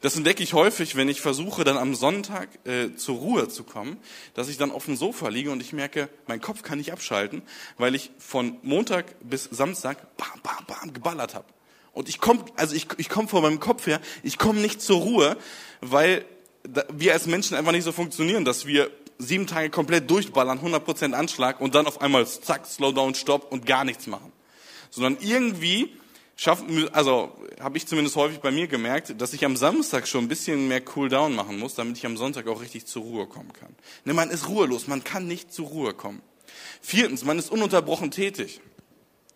Das 0.00 0.16
entdecke 0.16 0.42
ich 0.42 0.54
häufig, 0.54 0.96
wenn 0.96 1.08
ich 1.08 1.20
versuche, 1.20 1.64
dann 1.64 1.76
am 1.76 1.94
Sonntag 1.94 2.48
äh, 2.66 2.94
zur 2.96 3.16
Ruhe 3.18 3.48
zu 3.48 3.62
kommen, 3.62 3.98
dass 4.34 4.48
ich 4.48 4.56
dann 4.56 4.72
auf 4.72 4.86
dem 4.86 4.96
Sofa 4.96 5.28
liege 5.28 5.50
und 5.50 5.60
ich 5.60 5.72
merke, 5.72 6.08
mein 6.26 6.40
Kopf 6.40 6.62
kann 6.62 6.78
nicht 6.78 6.92
abschalten, 6.92 7.42
weil 7.78 7.94
ich 7.94 8.10
von 8.18 8.56
Montag 8.62 9.14
bis 9.20 9.44
Samstag 9.44 10.16
bam, 10.16 10.40
bam, 10.42 10.64
bam 10.66 10.92
geballert 10.92 11.34
habe. 11.34 11.46
Und 11.92 12.08
ich 12.08 12.20
komme, 12.20 12.44
also 12.56 12.74
ich, 12.74 12.86
ich 12.96 13.08
komme 13.08 13.28
vor 13.28 13.42
meinem 13.42 13.60
Kopf 13.60 13.86
her, 13.86 14.00
ich 14.22 14.38
komme 14.38 14.60
nicht 14.60 14.80
zur 14.80 15.00
Ruhe, 15.00 15.36
weil 15.80 16.24
wir 16.92 17.12
als 17.12 17.26
Menschen 17.26 17.56
einfach 17.56 17.72
nicht 17.72 17.84
so 17.84 17.92
funktionieren, 17.92 18.44
dass 18.44 18.66
wir 18.66 18.90
sieben 19.18 19.46
Tage 19.46 19.70
komplett 19.70 20.10
durchballern, 20.10 20.60
100% 20.60 21.12
Anschlag 21.12 21.60
und 21.60 21.74
dann 21.74 21.86
auf 21.86 22.00
einmal 22.00 22.26
zack, 22.26 22.66
Slowdown, 22.66 23.14
Stopp 23.14 23.52
und 23.52 23.66
gar 23.66 23.84
nichts 23.84 24.06
machen. 24.06 24.32
Sondern 24.90 25.18
irgendwie 25.20 25.90
schaffen, 26.36 26.88
also 26.92 27.32
habe 27.60 27.76
ich 27.76 27.86
zumindest 27.86 28.16
häufig 28.16 28.40
bei 28.40 28.50
mir 28.50 28.66
gemerkt, 28.66 29.20
dass 29.20 29.32
ich 29.32 29.44
am 29.44 29.56
Samstag 29.56 30.08
schon 30.08 30.24
ein 30.24 30.28
bisschen 30.28 30.68
mehr 30.68 30.80
Cooldown 30.80 31.34
machen 31.34 31.58
muss, 31.58 31.74
damit 31.74 31.98
ich 31.98 32.06
am 32.06 32.16
Sonntag 32.16 32.48
auch 32.48 32.60
richtig 32.60 32.86
zur 32.86 33.02
Ruhe 33.02 33.26
kommen 33.26 33.52
kann. 33.52 33.74
Ne, 34.04 34.14
man 34.14 34.30
ist 34.30 34.48
ruhelos, 34.48 34.86
man 34.86 35.04
kann 35.04 35.26
nicht 35.26 35.52
zur 35.52 35.68
Ruhe 35.68 35.94
kommen. 35.94 36.22
Viertens, 36.80 37.24
man 37.24 37.38
ist 37.38 37.50
ununterbrochen 37.50 38.10
tätig. 38.10 38.60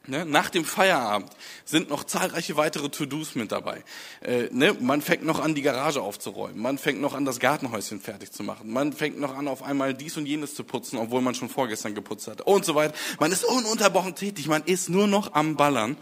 Ne? 0.08 0.24
Nach 0.24 0.50
dem 0.50 0.64
Feierabend 0.64 1.30
sind 1.64 1.90
noch 1.90 2.04
zahlreiche 2.04 2.56
weitere 2.56 2.88
To-Dos 2.88 3.34
mit 3.34 3.50
dabei. 3.52 3.82
Äh, 4.20 4.48
ne? 4.52 4.74
Man 4.80 5.02
fängt 5.02 5.24
noch 5.24 5.40
an, 5.40 5.54
die 5.54 5.62
Garage 5.62 6.00
aufzuräumen. 6.00 6.60
Man 6.60 6.78
fängt 6.78 7.00
noch 7.00 7.14
an, 7.14 7.24
das 7.24 7.40
Gartenhäuschen 7.40 8.00
fertig 8.00 8.32
zu 8.32 8.42
machen. 8.42 8.70
Man 8.72 8.92
fängt 8.92 9.18
noch 9.18 9.36
an, 9.36 9.48
auf 9.48 9.62
einmal 9.62 9.94
dies 9.94 10.16
und 10.16 10.26
jenes 10.26 10.54
zu 10.54 10.64
putzen, 10.64 10.98
obwohl 10.98 11.20
man 11.20 11.34
schon 11.34 11.48
vorgestern 11.48 11.94
geputzt 11.94 12.28
hat. 12.28 12.40
Und 12.42 12.64
so 12.64 12.74
weiter. 12.74 12.94
Man 13.18 13.32
ist 13.32 13.44
ununterbrochen 13.44 14.14
tätig. 14.14 14.46
Man 14.46 14.62
ist 14.64 14.88
nur 14.88 15.06
noch 15.06 15.34
am 15.34 15.56
Ballern. 15.56 15.96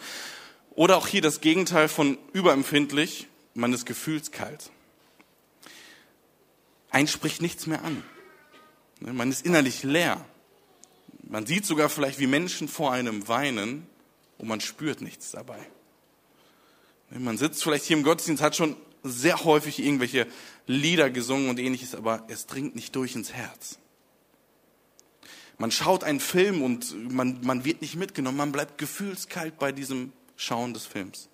Oder 0.75 0.97
auch 0.97 1.07
hier 1.07 1.23
das 1.23 1.41
Gegenteil 1.41 1.89
von 1.89 2.19
überempfindlich. 2.33 3.29
Man 3.55 3.73
ist 3.73 3.87
gefühlskalt. 3.87 4.71
Ein 6.91 7.09
spricht 7.09 7.43
nichts 7.43 7.67
mehr 7.67 7.83
an. 7.85 8.03
Ne? 9.01 9.13
Man 9.13 9.31
ist 9.31 9.47
innerlich 9.47 9.83
leer. 9.83 10.25
Man 11.23 11.47
sieht 11.47 11.65
sogar 11.65 11.89
vielleicht, 11.89 12.19
wie 12.19 12.27
Menschen 12.27 12.69
vor 12.69 12.93
einem 12.93 13.27
weinen, 13.29 13.87
und 14.39 14.49
man 14.49 14.61
spürt 14.61 15.01
nichts 15.01 15.31
dabei. 15.31 15.59
Man 17.11 17.39
sitzt 17.39 17.63
vielleicht 17.63 17.85
hier 17.85 17.97
im 17.97 18.03
Gottesdienst, 18.03 18.43
hat 18.43 18.57
schon 18.57 18.77
sehr 19.03 19.45
häufig 19.45 19.79
irgendwelche 19.79 20.27
Lieder 20.67 21.11
gesungen 21.11 21.51
und 21.51 21.59
ähnliches, 21.59 21.95
aber 21.95 22.25
es 22.29 22.47
dringt 22.47 22.75
nicht 22.75 22.97
durch 22.97 23.15
ins 23.15 23.33
Herz. 23.33 23.79
Man 25.59 25.71
schaut 25.71 26.03
einen 26.03 26.21
Film 26.21 26.63
und 26.63 27.13
man, 27.13 27.39
man 27.43 27.65
wird 27.65 27.81
nicht 27.81 27.97
mitgenommen, 27.97 28.39
man 28.39 28.53
bleibt 28.53 28.79
gefühlskalt 28.79 29.59
bei 29.59 29.71
diesem 29.71 30.13
Schauen 30.37 30.75
des 30.75 30.87
Films. 30.87 31.29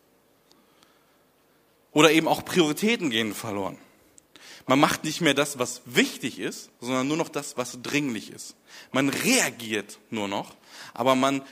Oder 1.92 2.12
eben 2.12 2.28
auch 2.28 2.44
Prioritäten 2.44 3.10
gehen 3.10 3.34
verloren. 3.34 3.78
Man 4.66 4.78
macht 4.78 5.04
nicht 5.04 5.20
mehr 5.20 5.34
das, 5.34 5.58
was 5.58 5.82
wichtig 5.86 6.38
ist, 6.38 6.70
sondern 6.80 7.08
nur 7.08 7.16
noch 7.16 7.28
das, 7.28 7.56
was 7.56 7.80
dringlich 7.82 8.30
ist. 8.30 8.56
Man 8.92 9.08
reagiert 9.08 9.98
nur 10.10 10.28
noch, 10.28 10.54
aber 10.92 11.14
man 11.14 11.42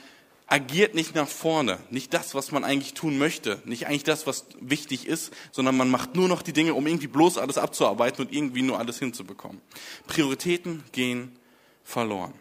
agiert 0.49 0.95
nicht 0.95 1.13
nach 1.13 1.27
vorne, 1.27 1.77
nicht 1.91 2.13
das, 2.13 2.33
was 2.33 2.51
man 2.51 2.63
eigentlich 2.63 2.95
tun 2.95 3.17
möchte, 3.19 3.61
nicht 3.65 3.85
eigentlich 3.85 4.03
das, 4.03 4.25
was 4.25 4.47
wichtig 4.59 5.07
ist, 5.07 5.31
sondern 5.51 5.77
man 5.77 5.89
macht 5.89 6.15
nur 6.15 6.27
noch 6.27 6.41
die 6.41 6.53
Dinge, 6.53 6.73
um 6.73 6.87
irgendwie 6.87 7.07
bloß 7.07 7.37
alles 7.37 7.59
abzuarbeiten 7.59 8.25
und 8.25 8.33
irgendwie 8.33 8.63
nur 8.63 8.79
alles 8.79 8.97
hinzubekommen. 8.97 9.61
Prioritäten 10.07 10.83
gehen 10.91 11.37
verloren. 11.83 12.33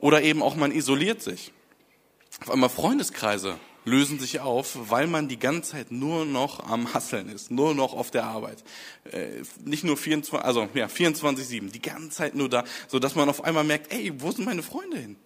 Oder 0.00 0.22
eben 0.22 0.42
auch 0.42 0.56
man 0.56 0.72
isoliert 0.72 1.22
sich. 1.22 1.52
Auf 2.42 2.50
einmal 2.50 2.68
Freundeskreise 2.68 3.58
lösen 3.84 4.18
sich 4.18 4.40
auf, 4.40 4.76
weil 4.90 5.06
man 5.06 5.28
die 5.28 5.38
ganze 5.38 5.72
Zeit 5.72 5.92
nur 5.92 6.24
noch 6.24 6.68
am 6.68 6.92
Hasseln 6.94 7.28
ist, 7.28 7.50
nur 7.50 7.74
noch 7.74 7.94
auf 7.94 8.10
der 8.10 8.24
Arbeit. 8.24 8.62
Äh, 9.10 9.42
nicht 9.64 9.84
nur 9.84 9.96
24, 9.96 10.44
also 10.44 10.68
ja, 10.74 10.86
24-7, 10.86 11.70
die 11.70 11.80
ganze 11.80 12.10
Zeit 12.10 12.34
nur 12.34 12.48
da, 12.48 12.64
so 12.88 12.98
dass 12.98 13.14
man 13.14 13.28
auf 13.28 13.44
einmal 13.44 13.64
merkt, 13.64 13.92
ey, 13.92 14.12
wo 14.20 14.30
sind 14.30 14.44
meine 14.44 14.62
Freunde 14.62 14.98
hin? 14.98 15.16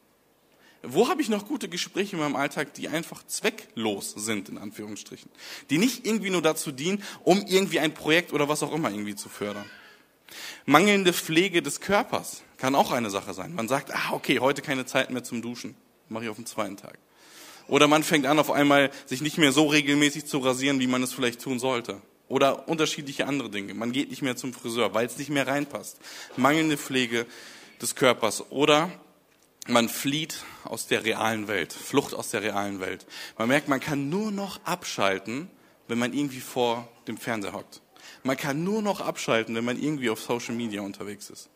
Wo 0.82 1.08
habe 1.08 1.22
ich 1.22 1.28
noch 1.28 1.46
gute 1.46 1.68
Gespräche 1.68 2.16
in 2.16 2.22
meinem 2.22 2.34
Alltag, 2.34 2.74
die 2.74 2.88
einfach 2.88 3.24
zwecklos 3.26 4.10
sind, 4.16 4.48
in 4.48 4.58
Anführungsstrichen? 4.58 5.30
Die 5.70 5.78
nicht 5.78 6.04
irgendwie 6.04 6.30
nur 6.30 6.42
dazu 6.42 6.72
dienen, 6.72 7.02
um 7.22 7.44
irgendwie 7.46 7.78
ein 7.78 7.94
Projekt 7.94 8.32
oder 8.32 8.48
was 8.48 8.62
auch 8.62 8.72
immer 8.72 8.90
irgendwie 8.90 9.14
zu 9.14 9.28
fördern. 9.28 9.64
Mangelnde 10.66 11.12
Pflege 11.12 11.62
des 11.62 11.80
Körpers 11.80 12.42
kann 12.56 12.74
auch 12.74 12.90
eine 12.90 13.10
Sache 13.10 13.32
sein. 13.34 13.54
Man 13.54 13.68
sagt, 13.68 13.94
ah, 13.94 14.12
okay, 14.12 14.40
heute 14.40 14.62
keine 14.62 14.86
Zeit 14.86 15.10
mehr 15.10 15.22
zum 15.22 15.40
Duschen. 15.40 15.76
Mache 16.08 16.24
ich 16.24 16.30
auf 16.30 16.36
den 16.36 16.46
zweiten 16.46 16.76
Tag. 16.76 16.98
Oder 17.68 17.86
man 17.86 18.02
fängt 18.02 18.26
an, 18.26 18.38
auf 18.38 18.50
einmal 18.50 18.90
sich 19.06 19.20
nicht 19.20 19.38
mehr 19.38 19.52
so 19.52 19.66
regelmäßig 19.66 20.26
zu 20.26 20.38
rasieren, 20.38 20.80
wie 20.80 20.86
man 20.88 21.02
es 21.02 21.12
vielleicht 21.12 21.40
tun 21.40 21.58
sollte. 21.58 22.00
Oder 22.28 22.68
unterschiedliche 22.68 23.26
andere 23.26 23.50
Dinge. 23.50 23.74
Man 23.74 23.92
geht 23.92 24.10
nicht 24.10 24.22
mehr 24.22 24.36
zum 24.36 24.52
Friseur, 24.52 24.94
weil 24.94 25.06
es 25.06 25.18
nicht 25.18 25.30
mehr 25.30 25.46
reinpasst. 25.46 25.98
Mangelnde 26.36 26.76
Pflege 26.76 27.26
des 27.80 27.94
Körpers. 27.94 28.50
Oder 28.50 28.90
man 29.68 29.88
flieht 29.88 30.44
aus 30.64 30.87
der 30.87 31.05
realen 31.05 31.48
Welt, 31.48 31.72
Flucht 31.72 32.14
aus 32.14 32.31
der 32.31 32.42
realen 32.42 32.81
Welt. 32.81 33.07
Man 33.38 33.48
merkt, 33.48 33.68
man 33.68 33.81
kann 33.81 34.09
nur 34.09 34.33
noch 34.33 34.64
abschalten, 34.64 35.51
wenn 35.88 35.98
man 35.98 36.12
irgendwie 36.12 36.40
vor 36.40 36.88
dem 37.07 37.16
Fernseher 37.16 37.53
hockt. 37.53 37.81
Man 38.25 38.37
kann 38.37 38.64
nur 38.64 38.83
noch 38.83 39.01
abschalten, 39.01 39.55
wenn 39.55 39.64
man 39.64 39.81
irgendwie 39.81 40.11
auf 40.11 40.20
Social 40.20 40.55
Media 40.55 40.81
unterwegs 40.83 41.31
ist. 41.31 41.48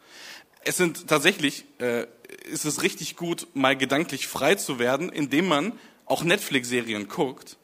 Es 0.65 0.77
sind 0.77 1.07
tatsächlich, 1.09 1.65
äh, 1.79 2.07
ist 2.45 2.65
es 2.65 2.83
richtig 2.83 3.17
gut, 3.17 3.47
mal 3.55 3.77
gedanklich 3.77 4.27
frei 4.27 4.57
zu 4.57 4.79
werden, 4.79 5.11
indem 5.11 5.47
man 5.47 5.73
auch 6.07 6.25
Netflix-Serien 6.25 7.09
guckt. 7.09 7.57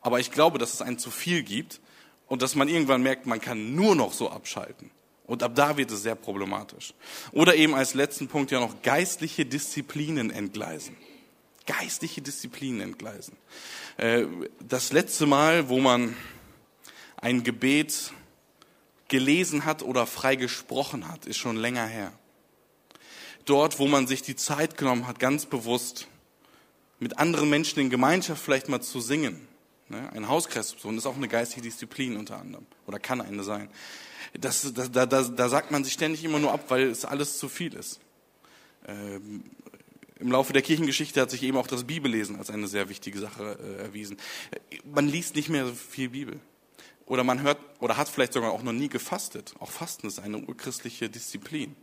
Aber 0.00 0.20
ich 0.20 0.30
glaube, 0.30 0.58
dass 0.58 0.74
es 0.74 0.82
einen 0.82 0.98
zu 0.98 1.10
viel 1.10 1.42
gibt 1.42 1.80
und 2.26 2.42
dass 2.42 2.54
man 2.54 2.68
irgendwann 2.68 3.02
merkt, 3.02 3.26
man 3.26 3.40
kann 3.40 3.74
nur 3.74 3.94
noch 3.94 4.12
so 4.12 4.30
abschalten. 4.30 4.90
Und 5.28 5.42
ab 5.42 5.54
da 5.54 5.76
wird 5.76 5.90
es 5.90 6.02
sehr 6.02 6.14
problematisch. 6.14 6.94
Oder 7.32 7.54
eben 7.54 7.74
als 7.74 7.92
letzten 7.92 8.28
Punkt 8.28 8.50
ja 8.50 8.60
noch 8.60 8.80
geistliche 8.80 9.44
Disziplinen 9.44 10.30
entgleisen. 10.30 10.96
Geistliche 11.66 12.22
Disziplinen 12.22 12.80
entgleisen. 12.80 13.36
Äh, 13.98 14.24
das 14.58 14.90
letzte 14.90 15.26
Mal, 15.26 15.68
wo 15.68 15.80
man 15.80 16.16
ein 17.18 17.44
Gebet 17.44 18.12
gelesen 19.08 19.66
hat 19.66 19.82
oder 19.82 20.06
frei 20.06 20.34
gesprochen 20.34 21.06
hat, 21.08 21.26
ist 21.26 21.36
schon 21.36 21.56
länger 21.56 21.86
her. 21.86 22.12
Dort, 23.44 23.78
wo 23.78 23.86
man 23.86 24.06
sich 24.06 24.22
die 24.22 24.36
Zeit 24.36 24.78
genommen 24.78 25.06
hat, 25.06 25.18
ganz 25.18 25.44
bewusst 25.44 26.08
mit 27.00 27.18
anderen 27.18 27.50
Menschen 27.50 27.80
in 27.80 27.90
Gemeinschaft 27.90 28.42
vielleicht 28.42 28.70
mal 28.70 28.80
zu 28.80 29.00
singen. 29.00 29.46
Ne? 29.88 30.10
Ein 30.12 30.28
Hauskreis 30.28 30.68
zu 30.68 30.76
besuchen, 30.76 30.98
ist 30.98 31.06
auch 31.06 31.16
eine 31.16 31.28
geistige 31.28 31.62
Disziplin 31.62 32.16
unter 32.16 32.38
anderem 32.38 32.66
oder 32.86 32.98
kann 32.98 33.20
eine 33.20 33.42
sein 33.42 33.68
das, 34.34 34.72
das, 34.72 34.90
da, 34.90 35.06
da, 35.06 35.22
da 35.22 35.48
sagt 35.48 35.70
man 35.70 35.84
sich 35.84 35.92
ständig 35.92 36.24
immer 36.24 36.38
nur 36.38 36.52
ab, 36.52 36.64
weil 36.68 36.84
es 36.84 37.04
alles 37.04 37.38
zu 37.38 37.48
viel 37.48 37.74
ist. 37.74 38.00
Ähm, 38.86 39.44
Im 40.18 40.32
Laufe 40.32 40.52
der 40.52 40.62
Kirchengeschichte 40.62 41.20
hat 41.20 41.30
sich 41.30 41.42
eben 41.42 41.56
auch 41.56 41.66
das 41.66 41.84
Bibellesen 41.84 42.36
als 42.36 42.50
eine 42.50 42.68
sehr 42.68 42.88
wichtige 42.88 43.18
Sache 43.18 43.58
äh, 43.60 43.82
erwiesen. 43.82 44.16
Man 44.84 45.08
liest 45.08 45.36
nicht 45.36 45.48
mehr 45.48 45.66
so 45.66 45.74
viel 45.74 46.10
Bibel. 46.10 46.40
Oder 47.06 47.24
man 47.24 47.42
hört 47.42 47.58
oder 47.80 47.96
hat 47.96 48.08
vielleicht 48.08 48.34
sogar 48.34 48.52
auch 48.52 48.62
noch 48.62 48.72
nie 48.72 48.88
gefastet. 48.88 49.54
Auch 49.60 49.70
Fasten 49.70 50.08
ist 50.08 50.18
eine 50.18 50.38
urchristliche 50.38 51.08
Disziplin. 51.08 51.74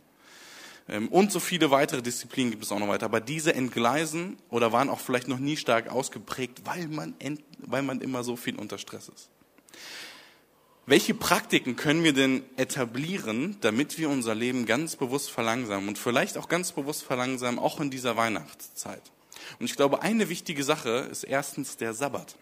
Ähm, 0.88 1.08
und 1.08 1.32
so 1.32 1.40
viele 1.40 1.70
weitere 1.70 2.02
Disziplinen 2.02 2.50
gibt 2.50 2.64
es 2.64 2.72
auch 2.72 2.78
noch 2.78 2.88
weiter. 2.88 3.06
Aber 3.06 3.20
diese 3.20 3.54
entgleisen 3.54 4.38
oder 4.50 4.72
waren 4.72 4.88
auch 4.88 5.00
vielleicht 5.00 5.28
noch 5.28 5.38
nie 5.38 5.56
stark 5.56 5.90
ausgeprägt, 5.90 6.62
weil 6.64 6.88
man, 6.88 7.14
weil 7.58 7.82
man 7.82 8.00
immer 8.00 8.24
so 8.24 8.36
viel 8.36 8.56
unter 8.56 8.78
Stress 8.78 9.08
ist. 9.08 9.28
Welche 10.88 11.14
Praktiken 11.14 11.74
können 11.74 12.04
wir 12.04 12.12
denn 12.12 12.44
etablieren, 12.56 13.56
damit 13.60 13.98
wir 13.98 14.08
unser 14.08 14.36
Leben 14.36 14.66
ganz 14.66 14.94
bewusst 14.94 15.30
verlangsamen 15.30 15.88
und 15.88 15.98
vielleicht 15.98 16.38
auch 16.38 16.48
ganz 16.48 16.70
bewusst 16.70 17.02
verlangsamen, 17.02 17.58
auch 17.58 17.80
in 17.80 17.90
dieser 17.90 18.16
Weihnachtszeit? 18.16 19.02
Und 19.58 19.66
ich 19.66 19.74
glaube, 19.74 20.02
eine 20.02 20.28
wichtige 20.28 20.62
Sache 20.62 21.08
ist 21.10 21.24
erstens 21.24 21.76
der 21.76 21.92
Sabbat. 21.92 22.36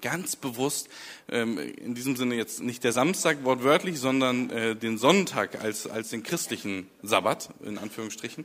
Ganz 0.00 0.36
bewusst, 0.36 0.88
ähm, 1.28 1.58
in 1.58 1.94
diesem 1.94 2.16
Sinne 2.16 2.34
jetzt 2.34 2.60
nicht 2.60 2.84
der 2.84 2.92
Samstag 2.92 3.44
wortwörtlich, 3.44 3.98
sondern 3.98 4.50
äh, 4.50 4.76
den 4.76 4.98
Sonntag 4.98 5.62
als, 5.62 5.86
als 5.86 6.10
den 6.10 6.22
christlichen 6.22 6.88
Sabbat, 7.02 7.50
in 7.64 7.78
Anführungsstrichen, 7.78 8.44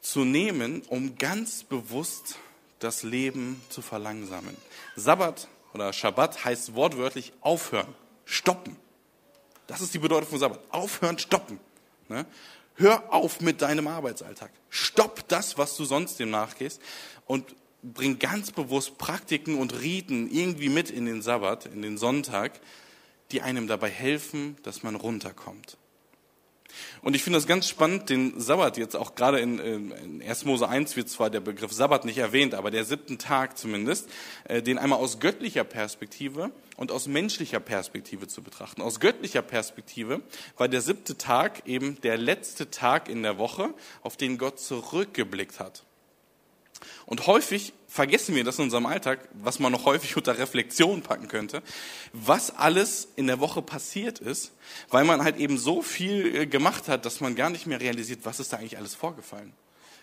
zu 0.00 0.24
nehmen, 0.24 0.82
um 0.88 1.16
ganz 1.16 1.62
bewusst 1.64 2.36
das 2.80 3.02
Leben 3.02 3.60
zu 3.68 3.82
verlangsamen. 3.82 4.56
Sabbat 4.96 5.48
oder 5.74 5.92
Schabbat 5.92 6.44
heißt 6.44 6.74
wortwörtlich 6.74 7.32
aufhören 7.40 7.94
stoppen. 8.24 8.76
Das 9.66 9.80
ist 9.80 9.94
die 9.94 9.98
Bedeutung 9.98 10.28
von 10.28 10.38
Sabbat. 10.38 10.60
Aufhören, 10.70 11.18
stoppen. 11.18 11.60
Ne? 12.08 12.26
Hör 12.74 13.12
auf 13.12 13.40
mit 13.40 13.62
deinem 13.62 13.86
Arbeitsalltag. 13.86 14.50
Stopp 14.70 15.28
das, 15.28 15.58
was 15.58 15.76
du 15.76 15.84
sonst 15.84 16.18
dem 16.18 16.30
nachgehst 16.30 16.80
und 17.26 17.54
bring 17.82 18.18
ganz 18.18 18.52
bewusst 18.52 18.98
Praktiken 18.98 19.58
und 19.58 19.80
Riten 19.80 20.30
irgendwie 20.30 20.68
mit 20.68 20.90
in 20.90 21.06
den 21.06 21.22
Sabbat, 21.22 21.66
in 21.66 21.82
den 21.82 21.98
Sonntag, 21.98 22.60
die 23.32 23.42
einem 23.42 23.66
dabei 23.66 23.90
helfen, 23.90 24.56
dass 24.62 24.82
man 24.82 24.94
runterkommt. 24.94 25.76
Und 27.02 27.14
ich 27.14 27.22
finde 27.22 27.38
das 27.38 27.46
ganz 27.46 27.68
spannend, 27.68 28.08
den 28.08 28.40
Sabbat 28.40 28.76
jetzt 28.76 28.96
auch 28.96 29.14
gerade 29.14 29.40
in, 29.40 29.58
in 29.58 30.22
1. 30.22 30.44
Mose 30.44 30.68
1 30.68 30.96
wird 30.96 31.08
zwar 31.08 31.30
der 31.30 31.40
Begriff 31.40 31.72
Sabbat 31.72 32.04
nicht 32.04 32.18
erwähnt, 32.18 32.54
aber 32.54 32.70
der 32.70 32.84
siebten 32.84 33.18
Tag 33.18 33.58
zumindest, 33.58 34.08
äh, 34.44 34.62
den 34.62 34.78
einmal 34.78 34.98
aus 34.98 35.18
göttlicher 35.18 35.64
Perspektive 35.64 36.50
und 36.76 36.90
aus 36.90 37.08
menschlicher 37.08 37.60
Perspektive 37.60 38.26
zu 38.26 38.42
betrachten. 38.42 38.82
Aus 38.82 39.00
göttlicher 39.00 39.42
Perspektive 39.42 40.22
war 40.56 40.68
der 40.68 40.80
siebte 40.80 41.18
Tag 41.18 41.66
eben 41.66 42.00
der 42.02 42.16
letzte 42.16 42.70
Tag 42.70 43.08
in 43.08 43.22
der 43.22 43.38
Woche, 43.38 43.74
auf 44.02 44.16
den 44.16 44.38
Gott 44.38 44.60
zurückgeblickt 44.60 45.60
hat. 45.60 45.84
Und 47.06 47.26
häufig 47.26 47.72
vergessen 47.88 48.34
wir 48.34 48.44
das 48.44 48.58
in 48.58 48.64
unserem 48.64 48.86
Alltag, 48.86 49.28
was 49.34 49.58
man 49.58 49.72
noch 49.72 49.84
häufig 49.84 50.16
unter 50.16 50.38
Reflexion 50.38 51.02
packen 51.02 51.28
könnte, 51.28 51.62
was 52.12 52.56
alles 52.56 53.08
in 53.16 53.26
der 53.26 53.40
Woche 53.40 53.62
passiert 53.62 54.18
ist, 54.18 54.52
weil 54.88 55.04
man 55.04 55.22
halt 55.22 55.36
eben 55.36 55.58
so 55.58 55.82
viel 55.82 56.34
äh, 56.34 56.46
gemacht 56.46 56.88
hat, 56.88 57.04
dass 57.04 57.20
man 57.20 57.34
gar 57.34 57.50
nicht 57.50 57.66
mehr 57.66 57.80
realisiert, 57.80 58.20
was 58.24 58.40
ist 58.40 58.52
da 58.52 58.56
eigentlich 58.56 58.78
alles 58.78 58.94
vorgefallen. 58.94 59.52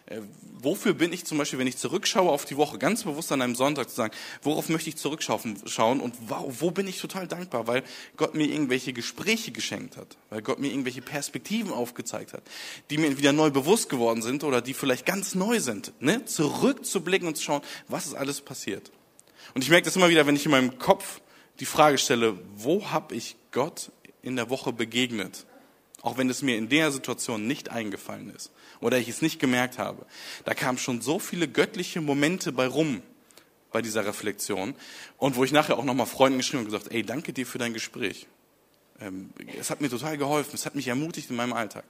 Äh, 0.09 0.21
wofür 0.61 0.95
bin 0.95 1.13
ich 1.13 1.25
zum 1.25 1.37
Beispiel, 1.37 1.59
wenn 1.59 1.67
ich 1.67 1.77
zurückschaue 1.77 2.29
auf 2.29 2.43
die 2.43 2.57
Woche, 2.57 2.79
ganz 2.79 3.03
bewusst 3.03 3.31
an 3.31 3.41
einem 3.41 3.55
Sonntag 3.55 3.89
zu 3.89 3.95
sagen, 3.95 4.13
worauf 4.41 4.67
möchte 4.67 4.89
ich 4.89 4.97
zurückschauen 4.97 5.99
und 6.01 6.15
wo 6.27 6.71
bin 6.71 6.87
ich 6.87 6.99
total 6.99 7.27
dankbar, 7.27 7.67
weil 7.67 7.83
Gott 8.17 8.33
mir 8.33 8.47
irgendwelche 8.47 8.91
Gespräche 8.91 9.51
geschenkt 9.51 9.97
hat, 9.97 10.17
weil 10.31 10.41
Gott 10.41 10.59
mir 10.59 10.69
irgendwelche 10.71 11.01
Perspektiven 11.01 11.71
aufgezeigt 11.71 12.33
hat, 12.33 12.41
die 12.89 12.97
mir 12.97 13.17
wieder 13.17 13.33
neu 13.33 13.51
bewusst 13.51 13.87
geworden 13.87 14.21
sind 14.21 14.43
oder 14.43 14.61
die 14.61 14.73
vielleicht 14.73 15.05
ganz 15.05 15.35
neu 15.35 15.59
sind, 15.59 15.93
ne? 15.99 16.25
zurückzublicken 16.25 17.27
und 17.27 17.35
zu 17.35 17.43
schauen, 17.43 17.61
was 17.87 18.07
ist 18.07 18.15
alles 18.15 18.41
passiert. 18.41 18.91
Und 19.53 19.63
ich 19.63 19.69
merke 19.69 19.85
das 19.85 19.95
immer 19.95 20.09
wieder, 20.09 20.25
wenn 20.25 20.35
ich 20.35 20.45
in 20.45 20.51
meinem 20.51 20.79
Kopf 20.79 21.21
die 21.59 21.65
Frage 21.65 21.99
stelle, 21.99 22.37
wo 22.55 22.89
habe 22.89 23.15
ich 23.15 23.35
Gott 23.51 23.91
in 24.23 24.35
der 24.35 24.49
Woche 24.49 24.73
begegnet? 24.73 25.45
Auch 26.01 26.17
wenn 26.17 26.29
es 26.29 26.41
mir 26.41 26.57
in 26.57 26.69
der 26.69 26.91
Situation 26.91 27.45
nicht 27.45 27.69
eingefallen 27.69 28.33
ist 28.35 28.51
oder 28.81 28.97
ich 28.97 29.09
es 29.09 29.21
nicht 29.21 29.39
gemerkt 29.39 29.77
habe. 29.77 30.05
Da 30.45 30.53
kamen 30.53 30.77
schon 30.77 31.01
so 31.01 31.19
viele 31.19 31.47
göttliche 31.47 32.01
Momente 32.01 32.51
bei 32.51 32.67
rum 32.67 33.01
bei 33.71 33.81
dieser 33.81 34.05
Reflexion 34.05 34.73
und 35.17 35.35
wo 35.35 35.43
ich 35.43 35.51
nachher 35.51 35.77
auch 35.77 35.83
nochmal 35.83 36.07
Freunden 36.07 36.39
geschrieben 36.39 36.65
und 36.65 36.71
gesagt, 36.71 36.91
ey, 36.91 37.03
danke 37.03 37.33
dir 37.33 37.45
für 37.45 37.59
dein 37.59 37.73
Gespräch. 37.73 38.27
Ähm, 38.99 39.31
es 39.59 39.69
hat 39.69 39.81
mir 39.81 39.89
total 39.89 40.17
geholfen, 40.17 40.51
es 40.53 40.65
hat 40.65 40.75
mich 40.75 40.87
ermutigt 40.87 41.29
in 41.29 41.35
meinem 41.35 41.53
Alltag. 41.53 41.83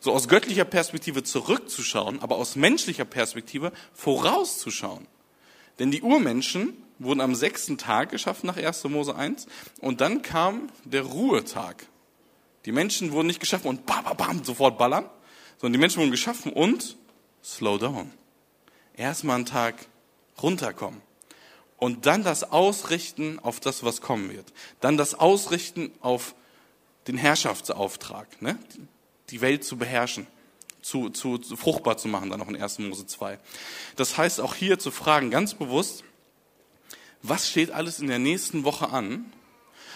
So 0.00 0.12
aus 0.12 0.28
göttlicher 0.28 0.64
Perspektive 0.64 1.22
zurückzuschauen, 1.22 2.22
aber 2.22 2.36
aus 2.36 2.56
menschlicher 2.56 3.04
Perspektive 3.04 3.72
vorauszuschauen. 3.94 5.06
Denn 5.78 5.90
die 5.90 6.02
Urmenschen 6.02 6.74
wurden 6.98 7.20
am 7.20 7.34
sechsten 7.34 7.76
Tag 7.76 8.10
geschaffen 8.10 8.46
nach 8.46 8.56
1. 8.56 8.84
Mose 8.84 9.14
1 9.14 9.46
und 9.80 10.00
dann 10.00 10.22
kam 10.22 10.70
der 10.84 11.02
Ruhetag. 11.02 11.86
Die 12.64 12.72
Menschen 12.72 13.12
wurden 13.12 13.26
nicht 13.26 13.40
geschaffen 13.40 13.68
und 13.68 13.86
bam, 13.86 14.04
bam, 14.04 14.16
bam, 14.16 14.44
sofort 14.44 14.78
ballern, 14.78 15.08
sondern 15.58 15.74
die 15.74 15.78
Menschen 15.78 15.98
wurden 15.98 16.10
geschaffen 16.10 16.52
und 16.52 16.96
slow 17.42 17.78
down. 17.78 18.12
Erstmal 18.96 19.36
einen 19.36 19.46
Tag 19.46 19.86
runterkommen. 20.42 21.00
Und 21.78 22.06
dann 22.06 22.24
das 22.24 22.50
Ausrichten 22.50 23.38
auf 23.38 23.60
das, 23.60 23.84
was 23.84 24.00
kommen 24.00 24.32
wird. 24.32 24.52
Dann 24.80 24.96
das 24.96 25.14
Ausrichten 25.14 25.92
auf 26.00 26.34
den 27.06 27.18
Herrschaftsauftrag, 27.18 28.40
ne? 28.40 28.58
die 29.30 29.40
Welt 29.40 29.64
zu 29.64 29.76
beherrschen, 29.76 30.26
zu, 30.80 31.10
zu, 31.10 31.38
zu 31.38 31.56
fruchtbar 31.56 31.98
zu 31.98 32.08
machen, 32.08 32.30
dann 32.30 32.38
noch 32.38 32.48
in 32.48 32.60
1. 32.60 32.78
Mose 32.80 33.06
2. 33.06 33.38
Das 33.96 34.16
heißt 34.16 34.40
auch 34.40 34.54
hier 34.54 34.78
zu 34.78 34.90
fragen, 34.90 35.30
ganz 35.30 35.54
bewusst, 35.54 36.04
was 37.22 37.50
steht 37.50 37.70
alles 37.70 38.00
in 38.00 38.06
der 38.06 38.18
nächsten 38.18 38.64
Woche 38.64 38.90
an 38.90 39.32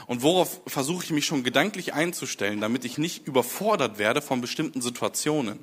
und 0.07 0.23
worauf 0.23 0.61
versuche 0.67 1.05
ich 1.05 1.11
mich 1.11 1.27
schon 1.27 1.45
gedanklich 1.45 1.95
einzustellen, 1.95 2.61
damit 2.61 2.85
ich 2.85 2.99
nicht 2.99 3.27
überfordert 3.27 3.99
werde 3.99 4.23
von 4.23 4.41
bestimmten 4.41 4.81
Situationen. 4.81 5.59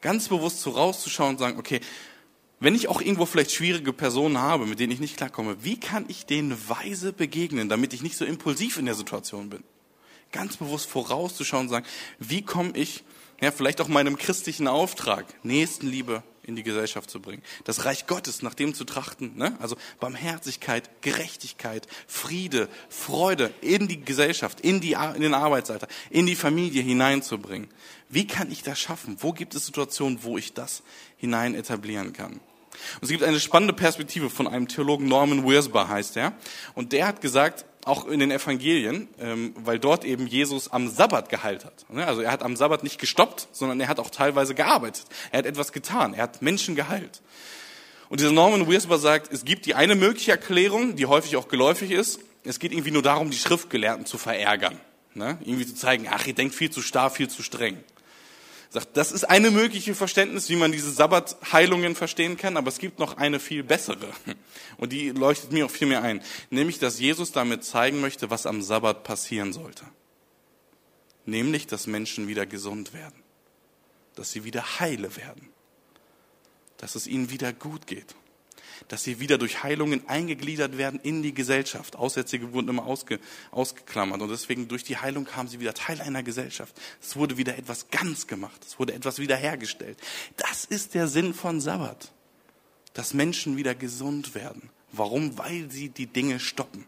Ganz 0.00 0.28
bewusst 0.28 0.60
so 0.60 0.70
rauszuschauen 0.70 1.30
und 1.30 1.38
sagen, 1.38 1.58
okay, 1.58 1.80
wenn 2.60 2.74
ich 2.74 2.88
auch 2.88 3.00
irgendwo 3.00 3.26
vielleicht 3.26 3.52
schwierige 3.52 3.92
Personen 3.92 4.38
habe, 4.38 4.66
mit 4.66 4.80
denen 4.80 4.92
ich 4.92 5.00
nicht 5.00 5.16
klarkomme, 5.16 5.64
wie 5.64 5.80
kann 5.80 6.04
ich 6.08 6.26
denen 6.26 6.56
weise 6.68 7.12
begegnen, 7.12 7.68
damit 7.68 7.94
ich 7.94 8.02
nicht 8.02 8.16
so 8.16 8.24
impulsiv 8.24 8.76
in 8.76 8.84
der 8.84 8.94
Situation 8.94 9.48
bin? 9.48 9.64
Ganz 10.30 10.58
bewusst 10.58 10.88
vorauszuschauen 10.88 11.62
und 11.66 11.70
sagen, 11.70 11.86
wie 12.18 12.42
komme 12.42 12.72
ich, 12.74 13.02
ja, 13.40 13.50
vielleicht 13.50 13.80
auch 13.80 13.88
meinem 13.88 14.16
christlichen 14.18 14.68
Auftrag, 14.68 15.24
Nächstenliebe 15.42 16.22
in 16.42 16.56
die 16.56 16.62
Gesellschaft 16.62 17.10
zu 17.10 17.20
bringen. 17.20 17.42
Das 17.64 17.84
Reich 17.84 18.06
Gottes, 18.06 18.42
nach 18.42 18.54
dem 18.54 18.74
zu 18.74 18.84
trachten, 18.84 19.36
ne? 19.36 19.56
also 19.60 19.76
Barmherzigkeit, 19.98 21.02
Gerechtigkeit, 21.02 21.86
Friede, 22.06 22.68
Freude 22.88 23.52
in 23.60 23.88
die 23.88 24.04
Gesellschaft, 24.04 24.60
in, 24.60 24.80
die, 24.80 24.92
in 24.92 25.20
den 25.20 25.34
Arbeitsalltag, 25.34 25.90
in 26.10 26.26
die 26.26 26.36
Familie 26.36 26.82
hineinzubringen. 26.82 27.68
Wie 28.08 28.26
kann 28.26 28.50
ich 28.50 28.62
das 28.62 28.78
schaffen? 28.78 29.16
Wo 29.20 29.32
gibt 29.32 29.54
es 29.54 29.66
Situationen, 29.66 30.22
wo 30.22 30.38
ich 30.38 30.52
das 30.52 30.82
hinein 31.16 31.54
etablieren 31.54 32.12
kann? 32.12 32.40
Und 32.96 33.02
es 33.02 33.08
gibt 33.10 33.22
eine 33.22 33.40
spannende 33.40 33.74
Perspektive 33.74 34.30
von 34.30 34.46
einem 34.46 34.68
Theologen, 34.68 35.06
Norman 35.06 35.46
Wirsbar 35.46 35.88
heißt 35.88 36.16
er. 36.16 36.32
Und 36.74 36.92
der 36.92 37.06
hat 37.06 37.20
gesagt, 37.20 37.64
auch 37.84 38.06
in 38.06 38.20
den 38.20 38.30
Evangelien, 38.30 39.08
ähm, 39.18 39.54
weil 39.56 39.78
dort 39.78 40.04
eben 40.04 40.26
Jesus 40.26 40.70
am 40.70 40.88
Sabbat 40.88 41.28
geheilt 41.28 41.64
hat. 41.64 41.86
Ne? 41.90 42.06
Also 42.06 42.20
er 42.20 42.30
hat 42.30 42.42
am 42.42 42.56
Sabbat 42.56 42.82
nicht 42.82 43.00
gestoppt, 43.00 43.48
sondern 43.52 43.80
er 43.80 43.88
hat 43.88 43.98
auch 43.98 44.10
teilweise 44.10 44.54
gearbeitet. 44.54 45.04
Er 45.32 45.38
hat 45.38 45.46
etwas 45.46 45.72
getan. 45.72 46.14
Er 46.14 46.24
hat 46.24 46.42
Menschen 46.42 46.74
geheilt. 46.76 47.22
Und 48.10 48.20
dieser 48.20 48.32
Norman 48.32 48.68
Wirsbar 48.68 48.98
sagt, 48.98 49.32
es 49.32 49.44
gibt 49.44 49.66
die 49.66 49.74
eine 49.74 49.94
mögliche 49.94 50.32
Erklärung, 50.32 50.96
die 50.96 51.06
häufig 51.06 51.36
auch 51.36 51.48
geläufig 51.48 51.90
ist. 51.90 52.20
Es 52.44 52.58
geht 52.58 52.72
irgendwie 52.72 52.90
nur 52.90 53.02
darum, 53.02 53.30
die 53.30 53.38
Schriftgelehrten 53.38 54.04
zu 54.04 54.18
verärgern. 54.18 54.78
Ne? 55.14 55.38
Irgendwie 55.40 55.66
zu 55.66 55.74
zeigen, 55.74 56.06
ach, 56.10 56.26
ihr 56.26 56.34
denkt 56.34 56.54
viel 56.54 56.70
zu 56.70 56.82
starr, 56.82 57.10
viel 57.10 57.28
zu 57.28 57.42
streng. 57.42 57.78
Sagt, 58.72 58.96
das 58.96 59.10
ist 59.10 59.24
eine 59.24 59.50
mögliche 59.50 59.96
Verständnis, 59.96 60.48
wie 60.48 60.56
man 60.56 60.70
diese 60.70 60.92
Sabbatheilungen 60.92 61.96
verstehen 61.96 62.36
kann, 62.36 62.56
aber 62.56 62.68
es 62.68 62.78
gibt 62.78 63.00
noch 63.00 63.16
eine 63.16 63.40
viel 63.40 63.64
bessere. 63.64 64.08
Und 64.76 64.92
die 64.92 65.10
leuchtet 65.10 65.50
mir 65.52 65.66
auch 65.66 65.70
viel 65.70 65.88
mehr 65.88 66.02
ein. 66.02 66.22
Nämlich, 66.50 66.78
dass 66.78 67.00
Jesus 67.00 67.32
damit 67.32 67.64
zeigen 67.64 68.00
möchte, 68.00 68.30
was 68.30 68.46
am 68.46 68.62
Sabbat 68.62 69.02
passieren 69.02 69.52
sollte. 69.52 69.84
Nämlich, 71.26 71.66
dass 71.66 71.88
Menschen 71.88 72.28
wieder 72.28 72.46
gesund 72.46 72.92
werden. 72.94 73.22
Dass 74.14 74.30
sie 74.30 74.44
wieder 74.44 74.78
heile 74.78 75.16
werden. 75.16 75.48
Dass 76.76 76.94
es 76.94 77.08
ihnen 77.08 77.30
wieder 77.30 77.52
gut 77.52 77.88
geht 77.88 78.14
dass 78.88 79.04
sie 79.04 79.20
wieder 79.20 79.38
durch 79.38 79.62
Heilungen 79.62 80.08
eingegliedert 80.08 80.78
werden 80.78 81.00
in 81.02 81.22
die 81.22 81.34
Gesellschaft. 81.34 81.96
Aussätzige 81.96 82.52
wurden 82.52 82.68
immer 82.68 82.86
ausge, 82.86 83.20
ausgeklammert 83.50 84.20
und 84.22 84.28
deswegen 84.30 84.68
durch 84.68 84.84
die 84.84 84.96
Heilung 84.96 85.24
kamen 85.24 85.48
sie 85.48 85.60
wieder 85.60 85.74
Teil 85.74 86.00
einer 86.00 86.22
Gesellschaft. 86.22 86.74
Es 87.00 87.16
wurde 87.16 87.36
wieder 87.36 87.56
etwas 87.56 87.90
ganz 87.90 88.26
gemacht. 88.26 88.64
Es 88.66 88.78
wurde 88.78 88.92
etwas 88.92 89.18
wiederhergestellt. 89.18 89.98
Das 90.36 90.64
ist 90.64 90.94
der 90.94 91.08
Sinn 91.08 91.34
von 91.34 91.60
Sabbat. 91.60 92.12
Dass 92.94 93.14
Menschen 93.14 93.56
wieder 93.56 93.74
gesund 93.74 94.34
werden. 94.34 94.70
Warum? 94.92 95.38
Weil 95.38 95.70
sie 95.70 95.90
die 95.90 96.06
Dinge 96.06 96.40
stoppen 96.40 96.86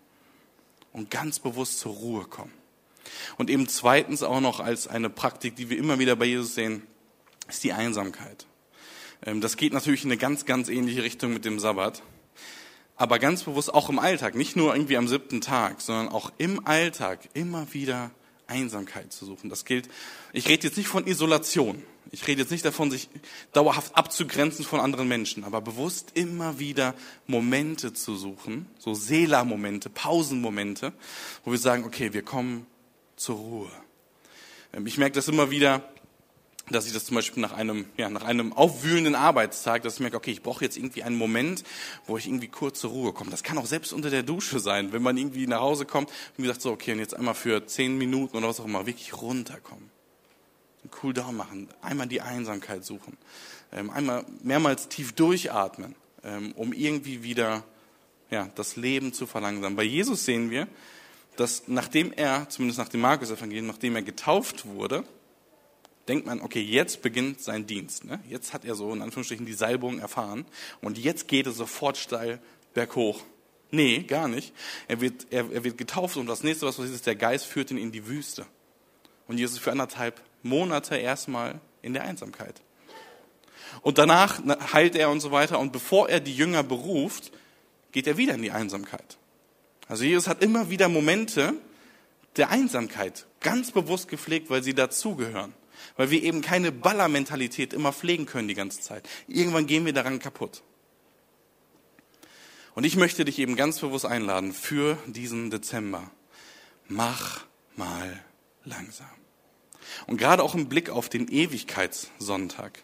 und 0.93 1.11
ganz 1.11 1.39
bewusst 1.39 1.79
zur 1.79 1.93
Ruhe 1.93 2.25
kommen. 2.25 2.53
Und 3.37 3.51
eben 3.51 3.69
zweitens 3.69 4.23
auch 4.23 4.41
noch 4.41 4.61
als 4.61 4.89
eine 4.89 5.11
Praktik, 5.11 5.57
die 5.57 5.71
wir 5.71 5.79
immer 5.79 5.99
wieder 5.99 6.17
bei 6.17 6.25
Jesus 6.25 6.55
sehen, 6.55 6.83
ist 7.49 7.65
die 7.65 7.73
Einsamkeit. 7.73 8.47
Ähm, 9.25 9.41
das 9.41 9.57
geht 9.57 9.73
natürlich 9.73 10.05
in 10.05 10.11
eine 10.11 10.19
ganz, 10.19 10.45
ganz 10.45 10.69
ähnliche 10.69 11.03
Richtung 11.03 11.33
mit 11.33 11.45
dem 11.45 11.59
Sabbat. 11.59 12.03
Aber 12.97 13.19
ganz 13.19 13.43
bewusst 13.43 13.73
auch 13.73 13.89
im 13.89 13.99
Alltag, 13.99 14.35
nicht 14.35 14.55
nur 14.55 14.75
irgendwie 14.75 14.97
am 14.97 15.09
siebten 15.09 15.41
Tag, 15.41 15.81
sondern 15.81 16.09
auch 16.09 16.33
im 16.39 16.67
Alltag 16.67 17.29
immer 17.35 17.73
wieder 17.73 18.11
Einsamkeit 18.47 19.13
zu 19.13 19.25
suchen. 19.25 19.51
Das 19.51 19.65
gilt, 19.65 19.89
ich 20.33 20.49
rede 20.49 20.67
jetzt 20.67 20.77
nicht 20.77 20.89
von 20.89 21.07
Isolation. 21.07 21.83
Ich 22.11 22.27
rede 22.27 22.43
jetzt 22.43 22.51
nicht 22.51 22.65
davon, 22.65 22.91
sich 22.91 23.09
dauerhaft 23.53 23.97
abzugrenzen 23.97 24.65
von 24.65 24.81
anderen 24.81 25.09
Menschen, 25.09 25.45
aber 25.45 25.63
bewusst 25.63 26.11
immer 26.15 26.59
wieder 26.59 26.95
Momente 27.27 27.95
zu 27.95 28.17
suchen, 28.17 28.67
so 28.79 28.93
Sela-Momente, 28.93 29.89
Pausenmomente, 29.89 30.93
wo 31.45 31.53
wir 31.53 31.59
sagen, 31.59 31.85
okay, 31.85 32.13
wir 32.13 32.23
kommen 32.23 32.67
zur 33.17 33.37
Ruhe. 33.37 33.71
Ähm, 34.75 34.87
ich 34.87 34.99
merke 34.99 35.15
das 35.15 35.29
immer 35.29 35.51
wieder, 35.51 35.89
dass 36.73 36.87
ich 36.87 36.93
das 36.93 37.05
zum 37.05 37.15
Beispiel 37.15 37.41
nach 37.41 37.53
einem, 37.53 37.87
ja, 37.97 38.09
nach 38.09 38.25
einem 38.25 38.53
aufwühlenden 38.53 39.15
Arbeitstag, 39.15 39.83
dass 39.83 39.95
ich 39.95 40.01
merke, 40.01 40.17
okay, 40.17 40.31
ich 40.33 40.43
brauche 40.43 40.65
jetzt 40.65 40.77
irgendwie 40.77 41.03
einen 41.03 41.17
Moment, 41.17 41.65
wo 42.07 42.19
ich 42.19 42.27
irgendwie 42.27 42.49
kurz 42.49 42.81
zur 42.81 42.91
Ruhe 42.91 43.13
komme. 43.13 43.31
Das 43.31 43.43
kann 43.43 43.59
auch 43.59 43.67
selbst 43.67 43.93
unter 43.93 44.11
der 44.11 44.23
Dusche 44.23 44.61
sein, 44.61 44.93
wenn 44.93 45.03
man 45.03 45.17
irgendwie 45.17 45.47
nach 45.47 45.61
Hause 45.61 45.87
kommt 45.87 46.11
und 46.37 46.43
gesagt, 46.43 46.63
so, 46.63 46.73
okay, 46.73 46.93
und 46.93 46.99
jetzt 46.99 47.15
einmal 47.15 47.35
für 47.35 47.67
zehn 47.67 47.97
Minuten 47.97 48.37
oder 48.37 48.49
was 48.49 48.61
auch 48.61 48.65
immer, 48.65 48.87
wirklich 48.87 49.21
runterkommen. 49.21 49.91
Einen 50.83 50.91
Cool 51.03 51.13
down 51.13 51.37
machen, 51.37 51.69
einmal 51.81 52.09
die 52.09 52.21
Einsamkeit 52.21 52.85
suchen, 52.85 53.17
ähm, 53.73 53.91
einmal 53.91 54.25
mehrmals 54.43 54.89
tief 54.89 55.13
durchatmen, 55.13 55.95
ähm, 56.25 56.53
um 56.53 56.73
irgendwie 56.73 57.23
wieder, 57.23 57.63
ja, 58.31 58.51
das 58.55 58.77
Leben 58.77 59.13
zu 59.13 59.27
verlangsamen. 59.27 59.77
Bei 59.77 59.85
Jesus 59.85 60.25
sehen 60.25 60.51
wir, 60.51 60.67
dass 61.37 61.69
nachdem 61.69 62.13
er, 62.13 62.49
zumindest 62.49 62.79
nach 62.79 62.89
dem 62.89 63.01
Markus-Evangelium, 63.01 63.67
nachdem 63.67 63.97
er 63.97 64.03
getauft 64.03 64.67
wurde, 64.67 65.05
denkt 66.09 66.27
man, 66.27 66.41
okay, 66.41 66.61
jetzt 66.61 67.03
beginnt 67.03 67.41
sein 67.41 67.67
Dienst. 67.67 68.05
Ne? 68.05 68.21
Jetzt 68.29 68.53
hat 68.53 68.65
er 68.65 68.75
so 68.75 68.93
in 68.93 69.03
Anführungsstrichen 69.03 69.47
die 69.47 69.53
Salbung 69.53 69.99
erfahren 69.99 70.45
und 70.81 70.99
jetzt 70.99 71.29
geht 71.29 71.47
es 71.47 71.57
sofort 71.57 71.97
steil 71.97 72.41
berghoch. 72.75 73.23
Nee, 73.71 74.03
gar 74.03 74.29
nicht. 74.29 74.53
Er 74.89 75.01
wird, 75.01 75.27
er, 75.31 75.51
er 75.51 75.65
wird 75.65 75.79
getauft 75.79 76.17
und 76.17 76.27
das 76.27 76.43
nächste, 76.43 76.67
was 76.67 76.77
passiert 76.77 76.95
ist, 76.95 77.07
der 77.07 77.17
Geist 77.17 77.47
führt 77.47 77.71
ihn 77.71 77.79
in 77.79 77.93
die 77.93 78.07
Wüste. 78.07 78.47
Und 79.29 79.39
Jesus 79.39 79.59
für 79.59 79.73
anderthalb 79.73 80.21
Monate 80.43 80.97
erstmal 80.97 81.61
in 81.81 81.95
der 81.95 82.03
Einsamkeit. 82.03 82.61
Und 83.81 83.97
danach 83.97 84.41
heilt 84.75 84.95
er 84.95 85.09
und 85.09 85.21
so 85.21 85.31
weiter. 85.31 85.59
Und 85.59 85.73
bevor 85.73 86.11
er 86.11 86.21
die 86.21 86.37
Jünger 86.37 86.63
beruft, 86.63 87.33
geht 87.93 88.07
er 88.07 88.19
wieder 88.19 88.35
in 88.35 88.43
die 88.43 88.51
Einsamkeit. 88.51 89.17
Also 89.89 90.05
Jesus 90.05 90.29
hat 90.29 90.43
immer 90.43 90.69
wieder 90.69 90.89
Momente 90.89 91.55
der 92.37 92.51
Einsamkeit 92.51 93.27
ganz 93.41 93.71
bewusst 93.71 94.09
gepflegt, 94.09 94.51
weil 94.51 94.63
sie 94.63 94.75
dazugehören 94.75 95.55
weil 95.97 96.11
wir 96.11 96.23
eben 96.23 96.43
keine 96.43 96.73
Ballermentalität 96.73 97.73
immer 97.73 97.93
pflegen 97.93 98.27
können 98.27 98.49
die 98.49 98.55
ganze 98.55 98.81
Zeit. 98.81 99.09
Irgendwann 99.29 99.67
gehen 99.67 99.85
wir 99.85 99.93
daran 99.93 100.19
kaputt. 100.19 100.63
Und 102.75 102.85
ich 102.85 102.97
möchte 102.97 103.25
dich 103.25 103.39
eben 103.39 103.57
ganz 103.57 103.81
bewusst 103.81 104.07
einladen 104.07 104.53
für 104.53 104.97
diesen 105.07 105.51
Dezember. 105.51 106.11
Mach 106.89 107.45
mal 107.77 108.23
langsam. 108.65 109.11
Und 110.07 110.17
gerade 110.17 110.43
auch 110.43 110.55
im 110.55 110.69
Blick 110.69 110.89
auf 110.89 111.09
den 111.09 111.29
Ewigkeitssonntag, 111.29 112.83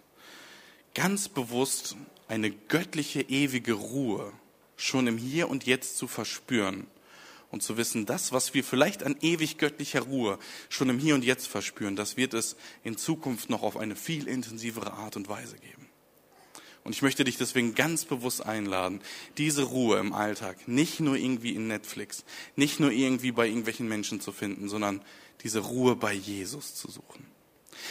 ganz 0.95 1.29
bewusst 1.29 1.97
eine 2.29 2.51
göttliche 2.51 3.23
ewige 3.23 3.73
Ruhe 3.73 4.33
schon 4.77 5.07
im 5.07 5.17
Hier 5.17 5.49
und 5.49 5.65
Jetzt 5.65 5.97
zu 5.97 6.07
verspüren 6.07 6.87
und 7.51 7.63
zu 7.63 7.77
wissen, 7.77 8.07
das, 8.07 8.33
was 8.33 8.55
wir 8.55 8.63
vielleicht 8.63 9.03
an 9.03 9.17
ewig 9.21 9.59
göttlicher 9.59 10.03
Ruhe 10.03 10.39
schon 10.69 10.89
im 10.89 10.99
Hier 10.99 11.15
und 11.15 11.25
Jetzt 11.25 11.47
verspüren, 11.47 11.97
das 11.97 12.17
wird 12.17 12.35
es 12.35 12.57
in 12.85 12.97
Zukunft 12.97 13.51
noch 13.51 13.63
auf 13.63 13.77
eine 13.77 13.97
viel 13.97 14.29
intensivere 14.29 14.93
Art 14.93 15.17
und 15.17 15.29
Weise 15.29 15.57
geben. 15.57 15.89
Und 16.85 16.93
ich 16.93 17.03
möchte 17.03 17.25
dich 17.25 17.37
deswegen 17.37 17.75
ganz 17.75 18.05
bewusst 18.05 18.45
einladen, 18.47 19.01
diese 19.37 19.65
Ruhe 19.65 19.99
im 19.99 20.13
Alltag 20.13 20.69
nicht 20.69 21.01
nur 21.01 21.17
irgendwie 21.17 21.55
in 21.55 21.67
Netflix, 21.67 22.25
nicht 22.57 22.81
nur 22.81 22.91
irgendwie 22.91 23.33
bei 23.33 23.47
irgendwelchen 23.47 23.89
Menschen 23.89 24.21
zu 24.21 24.33
finden, 24.33 24.69
sondern 24.69 25.03
diese 25.43 25.61
Ruhe 25.61 25.97
bei 25.97 26.13
Jesus 26.13 26.75
zu 26.75 26.91
suchen. 26.91 27.27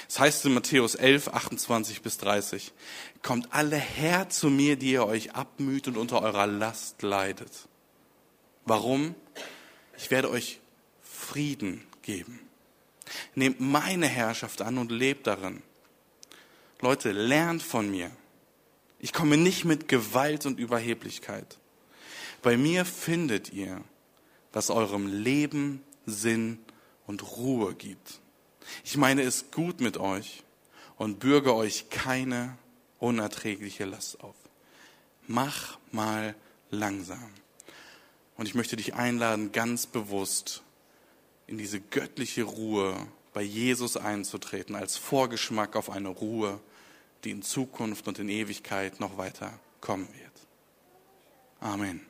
Es 0.07 0.15
das 0.15 0.19
heißt 0.19 0.45
in 0.45 0.53
Matthäus 0.53 0.95
11, 0.95 1.29
28 1.29 2.01
bis 2.01 2.17
30, 2.17 2.73
kommt 3.21 3.53
alle 3.53 3.77
her 3.77 4.29
zu 4.29 4.49
mir, 4.49 4.75
die 4.75 4.91
ihr 4.91 5.05
euch 5.05 5.33
abmüht 5.33 5.87
und 5.87 5.97
unter 5.97 6.21
eurer 6.21 6.47
Last 6.47 7.01
leidet. 7.01 7.51
Warum? 8.67 9.15
Ich 9.97 10.11
werde 10.11 10.29
euch 10.29 10.59
Frieden 11.01 11.87
geben. 12.01 12.39
Nehmt 13.33 13.61
meine 13.61 14.07
Herrschaft 14.07 14.61
an 14.61 14.77
und 14.77 14.91
lebt 14.91 15.25
darin. 15.25 15.63
Leute, 16.81 17.13
lernt 17.13 17.63
von 17.63 17.89
mir. 17.89 18.11
Ich 18.99 19.13
komme 19.13 19.37
nicht 19.37 19.63
mit 19.63 19.87
Gewalt 19.87 20.45
und 20.45 20.59
Überheblichkeit. 20.59 21.57
Bei 22.41 22.57
mir 22.57 22.83
findet 22.83 23.53
ihr, 23.53 23.81
was 24.51 24.69
eurem 24.69 25.07
Leben 25.07 25.81
Sinn 26.05 26.59
und 27.05 27.37
Ruhe 27.37 27.73
gibt. 27.73 28.19
Ich 28.83 28.97
meine 28.97 29.21
es 29.21 29.49
gut 29.49 29.79
mit 29.79 29.97
euch 29.97 30.43
und 30.97 31.19
bürge 31.19 31.55
euch 31.55 31.89
keine 31.89 32.57
unerträgliche 32.99 33.85
Last 33.85 34.19
auf. 34.19 34.35
Mach 35.25 35.79
mal 35.93 36.35
langsam. 36.69 37.31
Und 38.37 38.47
ich 38.47 38.55
möchte 38.55 38.75
dich 38.75 38.93
einladen, 38.93 39.51
ganz 39.51 39.87
bewusst 39.87 40.63
in 41.47 41.57
diese 41.57 41.79
göttliche 41.79 42.43
Ruhe 42.43 42.95
bei 43.33 43.41
Jesus 43.41 43.97
einzutreten, 43.97 44.75
als 44.75 44.97
Vorgeschmack 44.97 45.75
auf 45.75 45.89
eine 45.89 46.09
Ruhe, 46.09 46.59
die 47.23 47.31
in 47.31 47.41
Zukunft 47.41 48.07
und 48.07 48.19
in 48.19 48.29
Ewigkeit 48.29 48.99
noch 48.99 49.17
weiter 49.17 49.59
kommen 49.81 50.07
wird. 50.13 50.31
Amen. 51.59 52.05